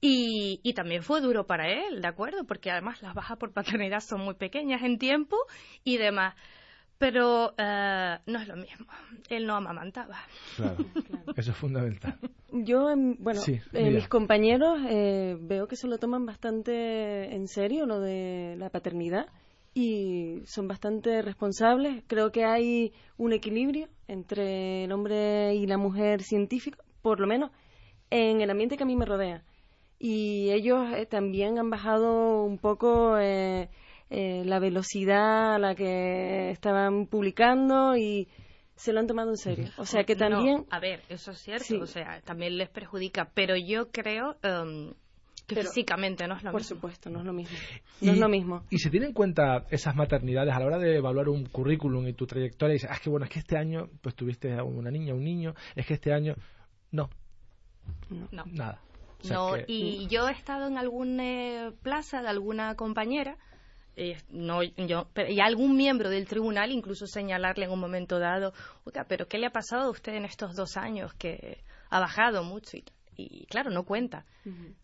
y, 0.00 0.60
y 0.62 0.74
también 0.74 1.02
fue 1.02 1.20
duro 1.20 1.46
para 1.46 1.68
él, 1.68 2.00
¿de 2.00 2.08
acuerdo? 2.08 2.44
Porque 2.44 2.70
además 2.70 3.02
las 3.02 3.14
bajas 3.14 3.38
por 3.38 3.52
paternidad 3.52 4.00
son 4.00 4.20
muy 4.20 4.34
pequeñas 4.34 4.82
en 4.82 4.98
tiempo 4.98 5.36
y 5.84 5.96
demás. 5.96 6.34
Pero 6.98 7.52
eh, 7.58 8.18
no 8.26 8.38
es 8.38 8.46
lo 8.46 8.54
mismo. 8.54 8.86
Él 9.28 9.44
no 9.44 9.56
amamantaba. 9.56 10.18
Claro, 10.54 10.76
eso 11.36 11.50
es 11.50 11.56
fundamental. 11.56 12.16
Yo, 12.52 12.90
em, 12.90 13.16
bueno, 13.18 13.40
eh, 13.72 13.90
mis 13.90 14.06
compañeros 14.06 14.80
veo 14.84 15.66
que 15.66 15.74
se 15.74 15.88
lo 15.88 15.98
toman 15.98 16.26
bastante 16.26 17.34
en 17.34 17.48
serio 17.48 17.86
lo 17.86 17.98
de 17.98 18.54
la 18.56 18.70
paternidad 18.70 19.26
y 19.74 20.42
son 20.46 20.68
bastante 20.68 21.22
responsables. 21.22 22.02
Creo 22.06 22.30
que 22.30 22.44
hay 22.44 22.92
un 23.16 23.32
equilibrio 23.32 23.88
entre 24.08 24.84
el 24.84 24.92
hombre 24.92 25.54
y 25.54 25.66
la 25.66 25.78
mujer 25.78 26.22
científico, 26.22 26.78
por 27.00 27.20
lo 27.20 27.26
menos 27.26 27.50
en 28.10 28.40
el 28.40 28.50
ambiente 28.50 28.76
que 28.76 28.82
a 28.82 28.86
mí 28.86 28.96
me 28.96 29.06
rodea. 29.06 29.42
Y 29.98 30.50
ellos 30.50 30.92
eh, 30.94 31.06
también 31.06 31.58
han 31.58 31.70
bajado 31.70 32.44
un 32.44 32.58
poco 32.58 33.16
eh, 33.18 33.70
eh, 34.10 34.42
la 34.44 34.58
velocidad 34.58 35.54
a 35.54 35.58
la 35.58 35.74
que 35.74 36.50
estaban 36.50 37.06
publicando 37.06 37.96
y 37.96 38.28
se 38.74 38.92
lo 38.92 39.00
han 39.00 39.06
tomado 39.06 39.30
en 39.30 39.36
serio. 39.36 39.68
O 39.78 39.86
sea 39.86 40.04
que 40.04 40.16
también... 40.16 40.66
a 40.70 40.80
ver, 40.80 41.02
eso 41.08 41.30
es 41.30 41.38
cierto, 41.38 41.80
o 41.80 41.86
sea, 41.86 42.20
también 42.22 42.58
les 42.58 42.68
perjudica, 42.68 43.30
pero 43.32 43.56
yo 43.56 43.90
creo 43.90 44.36
um, 44.42 44.92
que 45.54 45.62
físicamente 45.62 46.26
no 46.26 46.36
es 46.36 46.42
lo 46.42 46.52
por 46.52 46.60
mismo. 46.60 46.76
Por 46.76 46.90
supuesto, 46.90 47.10
no 47.10 47.20
es 47.20 47.24
lo 47.24 47.32
mismo. 47.32 47.56
No 48.00 48.12
es 48.12 48.18
lo 48.18 48.28
mismo. 48.28 48.64
Y 48.70 48.78
se 48.78 48.90
tienen 48.90 49.10
en 49.10 49.14
cuenta 49.14 49.66
esas 49.70 49.94
maternidades 49.94 50.54
a 50.54 50.60
la 50.60 50.66
hora 50.66 50.78
de 50.78 50.96
evaluar 50.96 51.28
un 51.28 51.46
currículum 51.46 52.06
y 52.08 52.14
tu 52.14 52.26
trayectoria 52.26 52.72
y 52.72 52.76
dices, 52.76 52.90
ah, 52.90 52.94
es 52.94 53.00
que 53.00 53.10
bueno, 53.10 53.24
es 53.24 53.30
que 53.30 53.38
este 53.38 53.56
año 53.56 53.88
pues 54.00 54.14
tuviste 54.14 54.54
a 54.54 54.64
una 54.64 54.90
niña, 54.90 55.14
un 55.14 55.24
niño, 55.24 55.54
es 55.74 55.86
que 55.86 55.94
este 55.94 56.12
año... 56.12 56.34
No. 56.90 57.08
No. 58.30 58.44
Nada. 58.46 58.80
no, 59.28 59.54
y 59.66 60.06
yo 60.08 60.28
he 60.28 60.32
estado 60.32 60.66
en 60.66 60.78
alguna 60.78 61.72
plaza 61.82 62.22
de 62.22 62.28
alguna 62.28 62.74
compañera 62.74 63.38
eh, 63.94 64.16
no 64.30 64.62
yo 64.62 65.08
y 65.28 65.40
algún 65.40 65.76
miembro 65.76 66.08
del 66.08 66.26
tribunal 66.26 66.72
incluso 66.72 67.06
señalarle 67.06 67.66
en 67.66 67.72
un 67.72 67.78
momento 67.78 68.18
dado 68.18 68.54
oiga 68.84 69.04
pero 69.06 69.28
qué 69.28 69.36
le 69.36 69.46
ha 69.46 69.50
pasado 69.50 69.82
a 69.82 69.90
usted 69.90 70.14
en 70.14 70.24
estos 70.24 70.56
dos 70.56 70.78
años 70.78 71.12
que 71.14 71.62
ha 71.90 72.00
bajado 72.00 72.42
mucho 72.42 72.78
y, 72.78 72.84
y 73.16 73.44
claro 73.46 73.70
no 73.70 73.84
cuenta 73.84 74.24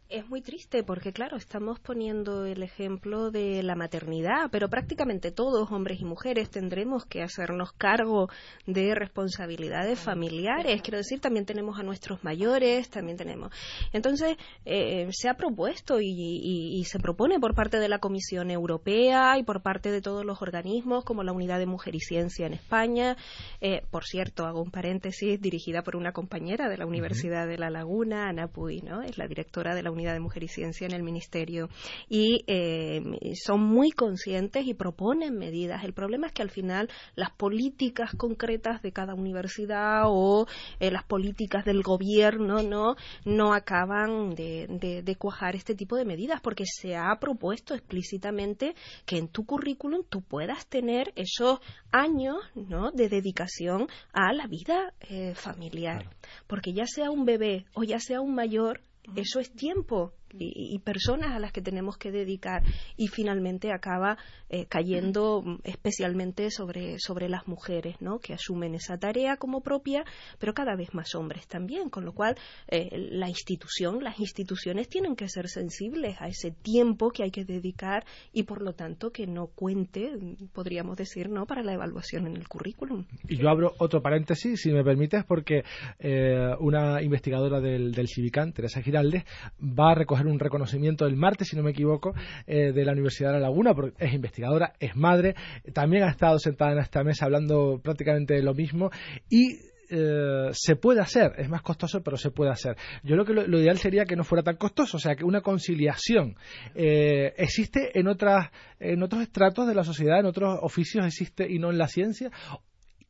es 0.08 0.26
muy 0.26 0.40
triste 0.40 0.82
porque, 0.82 1.12
claro, 1.12 1.36
estamos 1.36 1.78
poniendo 1.80 2.46
el 2.46 2.62
ejemplo 2.62 3.30
de 3.30 3.62
la 3.62 3.74
maternidad, 3.74 4.48
pero 4.50 4.68
prácticamente 4.70 5.32
todos, 5.32 5.70
hombres 5.70 6.00
y 6.00 6.04
mujeres, 6.04 6.48
tendremos 6.48 7.04
que 7.04 7.22
hacernos 7.22 7.72
cargo 7.72 8.30
de 8.66 8.94
responsabilidades 8.94 10.00
familiares. 10.00 10.80
Quiero 10.80 10.96
decir, 10.96 11.20
también 11.20 11.44
tenemos 11.44 11.78
a 11.78 11.82
nuestros 11.82 12.24
mayores, 12.24 12.88
también 12.88 13.18
tenemos. 13.18 13.52
Entonces, 13.92 14.38
eh, 14.64 15.08
se 15.10 15.28
ha 15.28 15.34
propuesto 15.34 16.00
y, 16.00 16.82
se 16.88 16.98
propone 17.00 17.38
por 17.38 17.54
parte 17.54 17.78
de 17.78 17.88
la 17.88 17.98
Comisión 17.98 18.50
Europea 18.50 19.36
y 19.38 19.42
por 19.42 19.60
parte 19.60 19.90
de 19.90 20.00
todos 20.00 20.24
los 20.24 20.40
organismos, 20.40 21.04
como 21.04 21.22
la 21.22 21.32
Unidad 21.32 21.58
de 21.58 21.66
Mujer 21.66 21.94
y 21.94 22.00
Ciencia 22.00 22.46
en 22.46 22.54
España. 22.54 23.16
Eh, 23.60 23.82
por 23.90 24.04
cierto, 24.04 24.46
hago 24.46 24.62
un 24.62 24.70
paréntesis, 24.70 25.38
dirigida 25.38 25.82
por 25.82 25.96
una 25.96 26.12
compañera 26.12 26.70
de 26.70 26.78
la 26.78 26.86
Universidad 26.86 27.46
de 27.46 27.58
La 27.58 27.68
Laguna, 27.68 28.28
Ana 28.28 28.46
Puy, 28.46 28.80
¿no? 28.80 29.02
Es 29.02 29.18
la 29.18 29.26
directora 29.26 29.74
de 29.74 29.82
la 29.82 29.90
Unidad 29.98 30.12
de 30.12 30.20
Mujer 30.20 30.44
y 30.44 30.48
Ciencia 30.48 30.86
en 30.86 30.92
el 30.92 31.02
Ministerio 31.02 31.68
y 32.08 32.44
eh, 32.46 33.02
son 33.34 33.60
muy 33.60 33.90
conscientes 33.90 34.66
y 34.66 34.74
proponen 34.74 35.36
medidas. 35.36 35.82
El 35.84 35.92
problema 35.92 36.28
es 36.28 36.32
que 36.32 36.42
al 36.42 36.50
final 36.50 36.88
las 37.16 37.30
políticas 37.30 38.14
concretas 38.16 38.80
de 38.82 38.92
cada 38.92 39.14
universidad 39.14 40.02
o 40.06 40.46
eh, 40.78 40.90
las 40.90 41.04
políticas 41.04 41.64
del 41.64 41.82
gobierno 41.82 42.62
no, 42.62 42.94
no 43.24 43.52
acaban 43.52 44.34
de, 44.34 45.02
de, 45.04 45.16
cuajar 45.16 45.56
este 45.56 45.74
tipo 45.74 45.96
de 45.96 46.04
medidas 46.04 46.40
porque 46.40 46.64
se 46.64 46.94
ha 46.96 47.16
propuesto 47.18 47.74
explícitamente 47.74 48.74
que 49.04 49.18
en 49.18 49.28
tu 49.28 49.44
currículum 49.44 50.02
tú 50.08 50.22
puedas 50.22 50.66
tener 50.66 51.12
esos 51.16 51.58
años 51.90 52.36
¿no? 52.54 52.92
de 52.92 53.08
dedicación 53.08 53.88
a 54.12 54.32
la 54.32 54.46
vida 54.46 54.92
eh, 55.00 55.34
familiar. 55.34 56.08
Porque 56.46 56.72
ya 56.72 56.86
sea 56.86 57.10
un 57.10 57.24
bebé 57.24 57.66
o 57.74 57.82
ya 57.82 57.98
sea 57.98 58.20
un 58.20 58.34
mayor, 58.34 58.80
eso 59.16 59.40
es 59.40 59.52
tiempo 59.52 60.12
y, 60.32 60.78
personas 60.78 61.32
a 61.32 61.38
las 61.38 61.52
que 61.52 61.60
tenemos 61.60 61.98
que 61.98 62.10
dedicar. 62.10 62.62
Y 62.96 63.08
finalmente 63.08 63.72
acaba 63.72 64.16
eh, 64.50 64.66
cayendo 64.66 65.42
mm, 65.44 65.58
especialmente 65.64 66.50
sobre, 66.50 66.98
sobre 66.98 67.28
las 67.28 67.46
mujeres 67.46 67.96
¿no? 68.00 68.18
que 68.18 68.32
asumen 68.32 68.74
esa 68.74 68.96
tarea 68.96 69.36
como 69.36 69.60
propia 69.60 70.04
pero 70.38 70.54
cada 70.54 70.74
vez 70.74 70.94
más 70.94 71.14
hombres 71.14 71.46
también 71.46 71.90
con 71.90 72.04
lo 72.04 72.12
cual 72.12 72.36
eh, 72.68 72.88
la 73.10 73.28
institución 73.28 74.02
las 74.02 74.18
instituciones 74.20 74.88
tienen 74.88 75.16
que 75.16 75.28
ser 75.28 75.48
sensibles 75.48 76.16
a 76.20 76.28
ese 76.28 76.50
tiempo 76.50 77.10
que 77.10 77.24
hay 77.24 77.30
que 77.30 77.44
dedicar 77.44 78.04
y 78.32 78.44
por 78.44 78.62
lo 78.62 78.72
tanto 78.72 79.10
que 79.10 79.26
no 79.26 79.48
cuente 79.48 80.12
podríamos 80.52 80.96
decir 80.96 81.28
no 81.28 81.46
para 81.46 81.62
la 81.62 81.74
evaluación 81.74 82.26
en 82.26 82.36
el 82.36 82.48
currículum. 82.48 83.04
Y 83.28 83.36
yo 83.36 83.48
abro 83.48 83.74
otro 83.78 84.00
paréntesis 84.00 84.60
si 84.60 84.72
me 84.72 84.82
permites 84.82 85.24
porque 85.24 85.62
eh, 85.98 86.54
una 86.60 87.02
investigadora 87.02 87.60
del, 87.60 87.92
del 87.92 88.08
Civicán 88.08 88.52
Teresa 88.52 88.82
Giraldes 88.82 89.24
va 89.60 89.92
a 89.92 89.94
recoger 89.94 90.17
un 90.26 90.38
reconocimiento 90.38 91.06
el 91.06 91.16
martes, 91.16 91.48
si 91.48 91.56
no 91.56 91.62
me 91.62 91.70
equivoco, 91.70 92.14
eh, 92.46 92.72
de 92.72 92.84
la 92.84 92.92
Universidad 92.92 93.32
de 93.32 93.40
La 93.40 93.48
Laguna, 93.48 93.74
porque 93.74 94.04
es 94.04 94.12
investigadora, 94.12 94.72
es 94.80 94.96
madre, 94.96 95.34
también 95.72 96.04
ha 96.04 96.10
estado 96.10 96.38
sentada 96.38 96.72
en 96.72 96.78
esta 96.78 97.04
mesa 97.04 97.26
hablando 97.26 97.80
prácticamente 97.82 98.34
de 98.34 98.42
lo 98.42 98.54
mismo 98.54 98.90
y 99.28 99.58
eh, 99.90 100.50
se 100.52 100.76
puede 100.76 101.00
hacer, 101.00 101.32
es 101.38 101.48
más 101.48 101.62
costoso, 101.62 102.02
pero 102.02 102.18
se 102.18 102.30
puede 102.30 102.50
hacer. 102.50 102.76
Yo 103.02 103.14
creo 103.14 103.24
que 103.24 103.32
lo, 103.32 103.58
ideal 103.58 103.78
sería 103.78 104.04
que 104.04 104.16
no 104.16 104.24
fuera 104.24 104.42
tan 104.42 104.56
costoso, 104.56 104.98
o 104.98 105.00
sea, 105.00 105.14
que 105.14 105.24
una 105.24 105.40
conciliación 105.40 106.36
eh, 106.74 107.32
existe 107.38 107.98
en 107.98 108.08
otras, 108.08 108.50
en 108.80 109.02
otros 109.02 109.22
estratos 109.22 109.66
de 109.66 109.74
la 109.74 109.84
sociedad, 109.84 110.20
en 110.20 110.26
otros 110.26 110.58
oficios 110.60 111.06
existe 111.06 111.50
y 111.50 111.58
no 111.58 111.70
en 111.70 111.78
la 111.78 111.88
ciencia. 111.88 112.30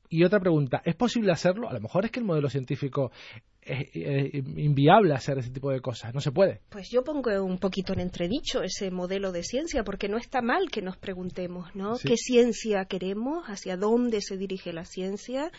Y 0.08 0.24
otra 0.24 0.40
pregunta, 0.40 0.80
¿es 0.84 0.94
posible 0.94 1.32
hacerlo? 1.32 1.68
A 1.68 1.72
lo 1.72 1.80
mejor 1.80 2.04
es 2.04 2.10
que 2.10 2.20
el 2.20 2.26
modelo 2.26 2.48
científico 2.48 3.10
es, 3.68 4.34
inviable 4.34 5.14
hacer 5.14 5.38
ese 5.38 5.50
tipo 5.50 5.70
de 5.70 5.80
cosas, 5.80 6.14
no 6.14 6.20
se 6.20 6.32
puede. 6.32 6.60
Pues 6.70 6.88
yo 6.90 7.04
pongo 7.04 7.30
un 7.42 7.58
poquito 7.58 7.92
en 7.92 8.00
entredicho 8.00 8.62
ese 8.62 8.90
modelo 8.90 9.32
de 9.32 9.42
ciencia, 9.42 9.84
porque 9.84 10.08
no 10.08 10.16
está 10.16 10.40
mal 10.40 10.70
que 10.70 10.82
nos 10.82 10.96
preguntemos, 10.96 11.74
¿no? 11.74 11.96
¿Qué 11.98 12.16
ciencia 12.16 12.84
queremos? 12.86 13.44
¿Hacia 13.46 13.76
dónde 13.76 14.20
se 14.20 14.36
dirige 14.36 14.72
la 14.72 14.84
ciencia? 14.84 15.50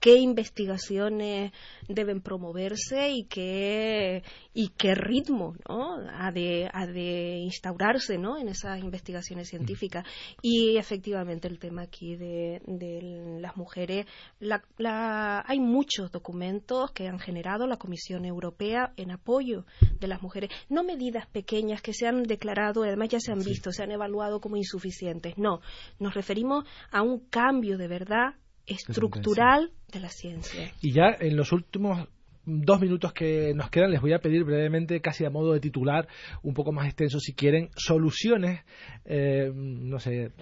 ¿Qué 0.00 0.16
investigaciones 0.16 1.52
deben 1.88 2.20
promoverse 2.20 3.10
y 3.10 3.24
qué, 3.24 4.22
y 4.54 4.70
qué 4.70 4.94
ritmo, 4.94 5.54
¿no? 5.68 5.96
Ha 6.10 6.30
de, 6.32 6.68
ha 6.72 6.86
de 6.86 7.38
instaurarse, 7.38 8.18
¿no? 8.18 8.38
En 8.38 8.48
esas 8.48 8.80
investigaciones 8.80 9.48
científicas. 9.48 10.06
Y 10.42 10.76
efectivamente 10.76 11.48
el 11.48 11.58
tema 11.58 11.82
aquí 11.82 12.16
de, 12.16 12.60
de 12.66 13.38
las 13.40 13.56
mujeres, 13.56 14.06
la, 14.40 15.44
hay 15.46 15.60
muchos 15.60 16.10
documentos 16.10 16.90
que 16.92 17.08
han 17.08 17.18
generado 17.18 17.57
la 17.66 17.76
Comisión 17.76 18.24
Europea 18.24 18.92
en 18.96 19.10
apoyo 19.10 19.64
de 20.00 20.06
las 20.08 20.22
mujeres. 20.22 20.50
No 20.68 20.84
medidas 20.84 21.26
pequeñas 21.26 21.82
que 21.82 21.92
se 21.92 22.06
han 22.06 22.22
declarado, 22.22 22.84
además 22.84 23.08
ya 23.08 23.20
se 23.20 23.32
han 23.32 23.40
visto, 23.40 23.72
se 23.72 23.82
han 23.82 23.90
evaluado 23.90 24.40
como 24.40 24.56
insuficientes. 24.56 25.38
No, 25.38 25.60
nos 25.98 26.14
referimos 26.14 26.64
a 26.90 27.02
un 27.02 27.20
cambio 27.28 27.78
de 27.78 27.88
verdad 27.88 28.34
estructural 28.66 29.72
de 29.92 30.00
la 30.00 30.08
ciencia. 30.08 30.72
Y 30.80 30.92
ya 30.92 31.16
en 31.18 31.36
los 31.36 31.52
últimos 31.52 32.08
dos 32.44 32.80
minutos 32.80 33.12
que 33.12 33.52
nos 33.54 33.70
quedan 33.70 33.90
les 33.90 34.00
voy 34.00 34.14
a 34.14 34.20
pedir 34.20 34.44
brevemente, 34.44 35.00
casi 35.00 35.24
a 35.24 35.30
modo 35.30 35.52
de 35.52 35.60
titular, 35.60 36.08
un 36.42 36.54
poco 36.54 36.72
más 36.72 36.86
extenso 36.86 37.20
si 37.20 37.34
quieren, 37.34 37.70
soluciones, 37.76 38.62
eh, 39.04 39.50
no 39.54 39.98
sé, 39.98 40.32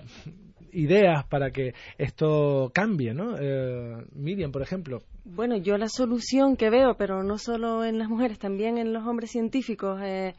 ideas 0.77 1.25
para 1.25 1.51
que 1.51 1.75
esto 1.99 2.71
cambie, 2.75 3.15
¿no? 3.15 3.37
Eh, 3.39 4.05
Miriam, 4.13 4.53
por 4.53 4.63
ejemplo. 4.63 5.03
Bueno, 5.25 5.57
yo 5.57 5.79
la 5.79 5.89
solución 5.89 6.57
que 6.57 6.71
veo, 6.71 6.97
pero 6.97 7.23
no 7.23 7.39
solo 7.39 7.85
en 7.85 7.99
las 7.99 8.09
mujeres, 8.09 8.39
también 8.39 8.79
en 8.79 8.93
los 8.93 9.07
hombres 9.07 9.31
científicos, 9.31 10.01
eh, 10.03 10.35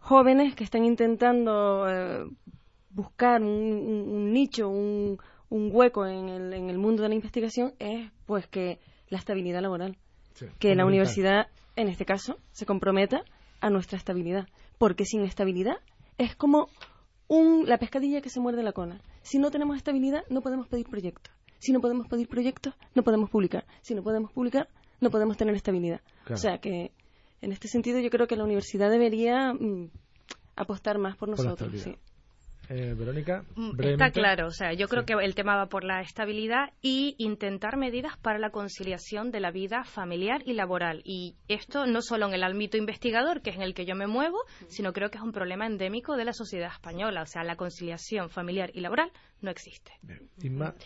jóvenes 0.00 0.54
que 0.54 0.64
están 0.64 0.84
intentando 0.84 1.88
eh, 1.88 2.24
buscar 2.90 3.40
un, 3.40 4.32
nicho, 4.32 4.68
un, 4.68 5.18
hueco 5.50 6.06
en 6.06 6.28
el, 6.28 6.52
en 6.52 6.68
el, 6.68 6.78
mundo 6.78 7.04
de 7.04 7.10
la 7.10 7.14
investigación, 7.14 7.74
es 7.78 8.10
pues 8.26 8.46
que 8.48 8.80
la 9.08 9.18
estabilidad 9.18 9.62
laboral. 9.62 9.96
que 10.58 10.74
la 10.74 10.84
universidad, 10.84 11.46
en 11.76 11.88
este 11.88 12.04
caso, 12.04 12.38
se 12.50 12.66
comprometa 12.66 13.22
a 13.60 13.70
nuestra 13.70 13.96
estabilidad. 13.96 14.48
Porque 14.78 15.04
sin 15.04 15.22
estabilidad 15.22 15.76
es 16.18 16.34
como 16.34 16.68
un, 17.28 17.68
la 17.68 17.78
pescadilla 17.78 18.20
que 18.20 18.30
se 18.30 18.40
muerde 18.40 18.62
la 18.62 18.72
cola. 18.72 19.00
Si 19.22 19.38
no 19.38 19.50
tenemos 19.50 19.76
estabilidad, 19.76 20.24
no 20.28 20.40
podemos 20.40 20.68
pedir 20.68 20.86
proyectos. 20.88 21.32
Si 21.58 21.72
no 21.72 21.80
podemos 21.80 22.08
pedir 22.08 22.28
proyectos, 22.28 22.74
no 22.94 23.02
podemos 23.02 23.30
publicar. 23.30 23.64
Si 23.82 23.94
no 23.94 24.02
podemos 24.02 24.32
publicar, 24.32 24.68
no 25.00 25.10
podemos 25.10 25.36
tener 25.36 25.54
estabilidad. 25.54 26.00
O 26.30 26.36
sea 26.36 26.58
que, 26.58 26.92
en 27.40 27.52
este 27.52 27.68
sentido, 27.68 28.00
yo 28.00 28.10
creo 28.10 28.26
que 28.26 28.36
la 28.36 28.44
universidad 28.44 28.90
debería 28.90 29.52
mm, 29.52 29.90
apostar 30.56 30.98
más 30.98 31.16
por 31.16 31.28
nosotros. 31.28 31.70
Eh, 32.68 32.94
Verónica, 32.96 33.44
mm, 33.56 33.80
Está 33.80 34.10
claro, 34.10 34.46
o 34.46 34.50
sea, 34.50 34.72
yo 34.72 34.86
creo 34.88 35.04
que 35.04 35.14
el 35.14 35.34
tema 35.34 35.56
va 35.56 35.66
por 35.66 35.84
la 35.84 36.00
estabilidad 36.00 36.70
y 36.80 37.16
intentar 37.18 37.76
medidas 37.76 38.16
para 38.18 38.38
la 38.38 38.50
conciliación 38.50 39.30
de 39.30 39.40
la 39.40 39.50
vida 39.50 39.84
familiar 39.84 40.42
y 40.44 40.54
laboral. 40.54 41.02
Y 41.04 41.34
esto 41.48 41.86
no 41.86 42.02
solo 42.02 42.28
en 42.28 42.34
el 42.34 42.44
ámbito 42.44 42.76
investigador, 42.76 43.42
que 43.42 43.50
es 43.50 43.56
en 43.56 43.62
el 43.62 43.74
que 43.74 43.84
yo 43.84 43.94
me 43.94 44.06
muevo, 44.06 44.38
sino 44.68 44.92
creo 44.92 45.10
que 45.10 45.18
es 45.18 45.24
un 45.24 45.32
problema 45.32 45.66
endémico 45.66 46.16
de 46.16 46.24
la 46.24 46.32
sociedad 46.32 46.72
española. 46.72 47.22
O 47.22 47.26
sea, 47.26 47.42
la 47.42 47.56
conciliación 47.56 48.30
familiar 48.30 48.70
y 48.72 48.80
laboral 48.80 49.10
no 49.42 49.50
existe. 49.50 49.92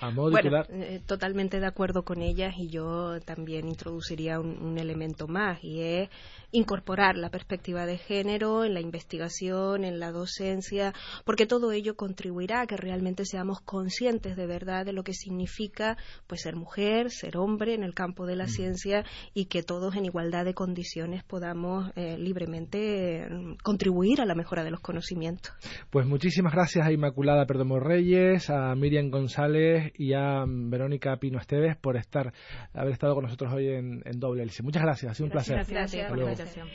a 0.00 0.10
modo 0.10 0.30
bueno, 0.30 0.62
eh, 0.68 1.00
totalmente 1.06 1.60
de 1.60 1.66
acuerdo 1.66 2.04
con 2.04 2.22
ellas 2.22 2.54
y 2.58 2.68
yo 2.68 3.20
también 3.20 3.68
introduciría 3.68 4.38
un, 4.40 4.76
elemento 4.76 5.26
más 5.26 5.58
y 5.62 5.80
es 5.80 6.10
incorporar 6.52 7.16
la 7.16 7.30
perspectiva 7.30 7.86
de 7.86 7.96
género 7.96 8.64
en 8.64 8.74
la 8.74 8.80
investigación, 8.80 9.84
en 9.84 9.98
la 9.98 10.12
docencia, 10.12 10.92
porque 11.24 11.46
todo 11.46 11.56
todo 11.56 11.72
ello 11.72 11.96
contribuirá 11.96 12.60
a 12.60 12.66
que 12.66 12.76
realmente 12.76 13.24
seamos 13.24 13.62
conscientes 13.62 14.36
de 14.36 14.46
verdad 14.46 14.84
de 14.84 14.92
lo 14.92 15.04
que 15.04 15.14
significa 15.14 15.96
pues 16.26 16.42
ser 16.42 16.54
mujer, 16.54 17.10
ser 17.10 17.38
hombre 17.38 17.72
en 17.72 17.82
el 17.82 17.94
campo 17.94 18.26
de 18.26 18.36
la 18.36 18.44
mm. 18.44 18.48
ciencia 18.48 19.04
y 19.32 19.46
que 19.46 19.62
todos 19.62 19.96
en 19.96 20.04
igualdad 20.04 20.44
de 20.44 20.52
condiciones 20.52 21.24
podamos 21.24 21.90
eh, 21.96 22.18
libremente 22.18 23.26
mm, 23.30 23.54
contribuir 23.62 24.20
a 24.20 24.26
la 24.26 24.34
mejora 24.34 24.64
de 24.64 24.70
los 24.70 24.80
conocimientos. 24.80 25.54
Pues 25.88 26.06
muchísimas 26.06 26.52
gracias 26.52 26.86
a 26.86 26.92
Inmaculada 26.92 27.46
Perdomo 27.46 27.80
Reyes, 27.80 28.45
a 28.50 28.74
Miriam 28.74 29.10
González 29.10 29.92
y 29.96 30.12
a 30.12 30.44
mm, 30.46 30.70
Verónica 30.70 31.16
Pino 31.16 31.38
Esteves 31.38 31.76
por 31.76 31.96
estar 31.96 32.32
haber 32.74 32.92
estado 32.92 33.14
con 33.14 33.24
nosotros 33.24 33.52
hoy 33.52 33.68
en, 33.68 34.02
Doble 34.16 34.42
Hélice. 34.42 34.62
Muchas 34.62 34.82
gracias, 34.82 35.12
ha 35.12 35.14
sido 35.14 35.26
un 35.26 35.32
placer. 35.32 35.64
Gracias, 35.68 36.08
por 36.08 36.18
la 36.18 36.24
invitación. 36.24 36.68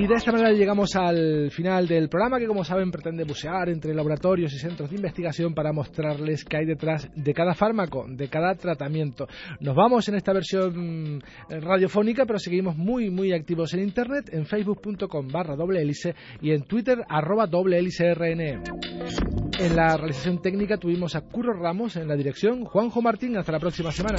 Y 0.00 0.06
de 0.06 0.14
esta 0.14 0.32
manera 0.32 0.50
llegamos 0.50 0.96
al 0.96 1.50
final 1.50 1.86
del 1.86 2.08
programa 2.08 2.38
que 2.38 2.46
como 2.46 2.64
saben 2.64 2.90
pretende 2.90 3.22
bucear 3.24 3.68
entre 3.68 3.92
laboratorios 3.92 4.50
y 4.54 4.58
centros 4.58 4.88
de 4.88 4.96
investigación 4.96 5.52
para 5.52 5.74
mostrarles 5.74 6.42
qué 6.42 6.56
hay 6.56 6.64
detrás 6.64 7.10
de 7.14 7.34
cada 7.34 7.52
fármaco, 7.52 8.06
de 8.08 8.28
cada 8.28 8.54
tratamiento. 8.54 9.28
Nos 9.60 9.76
vamos 9.76 10.08
en 10.08 10.14
esta 10.14 10.32
versión 10.32 11.16
mm, 11.16 11.20
radiofónica, 11.50 12.24
pero 12.24 12.38
seguimos 12.38 12.78
muy 12.78 13.10
muy 13.10 13.34
activos 13.34 13.74
en 13.74 13.80
internet, 13.80 14.30
en 14.32 14.46
facebook.com 14.46 15.28
barra 15.28 15.54
doble 15.54 15.82
hélice 15.82 16.14
y 16.40 16.52
en 16.52 16.62
twitter 16.62 17.04
arroba 17.06 17.46
doble 17.46 17.78
hélice 17.78 18.14
rn. 18.14 18.40
En 18.40 19.76
la 19.76 19.98
realización 19.98 20.40
técnica 20.40 20.78
tuvimos 20.78 21.14
a 21.14 21.20
Curro 21.20 21.52
Ramos 21.52 21.96
en 21.96 22.08
la 22.08 22.16
dirección, 22.16 22.64
Juanjo 22.64 23.02
Martín, 23.02 23.36
hasta 23.36 23.52
la 23.52 23.60
próxima 23.60 23.92
semana. 23.92 24.16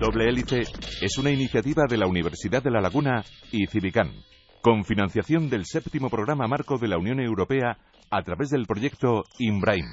Doble 0.00 0.30
Hélice 0.30 0.62
es 1.02 1.18
una 1.18 1.30
iniciativa 1.30 1.84
de 1.86 1.98
la 1.98 2.06
Universidad 2.06 2.62
de 2.62 2.70
La 2.70 2.80
Laguna 2.80 3.22
y 3.52 3.66
Civicán 3.66 4.10
con 4.62 4.84
financiación 4.84 5.50
del 5.50 5.66
séptimo 5.66 6.08
programa 6.08 6.46
marco 6.46 6.78
de 6.78 6.86
la 6.86 6.96
Unión 6.96 7.18
Europea 7.18 7.78
a 8.10 8.22
través 8.22 8.48
del 8.48 8.66
proyecto 8.66 9.24
INBRAIN. 9.38 9.86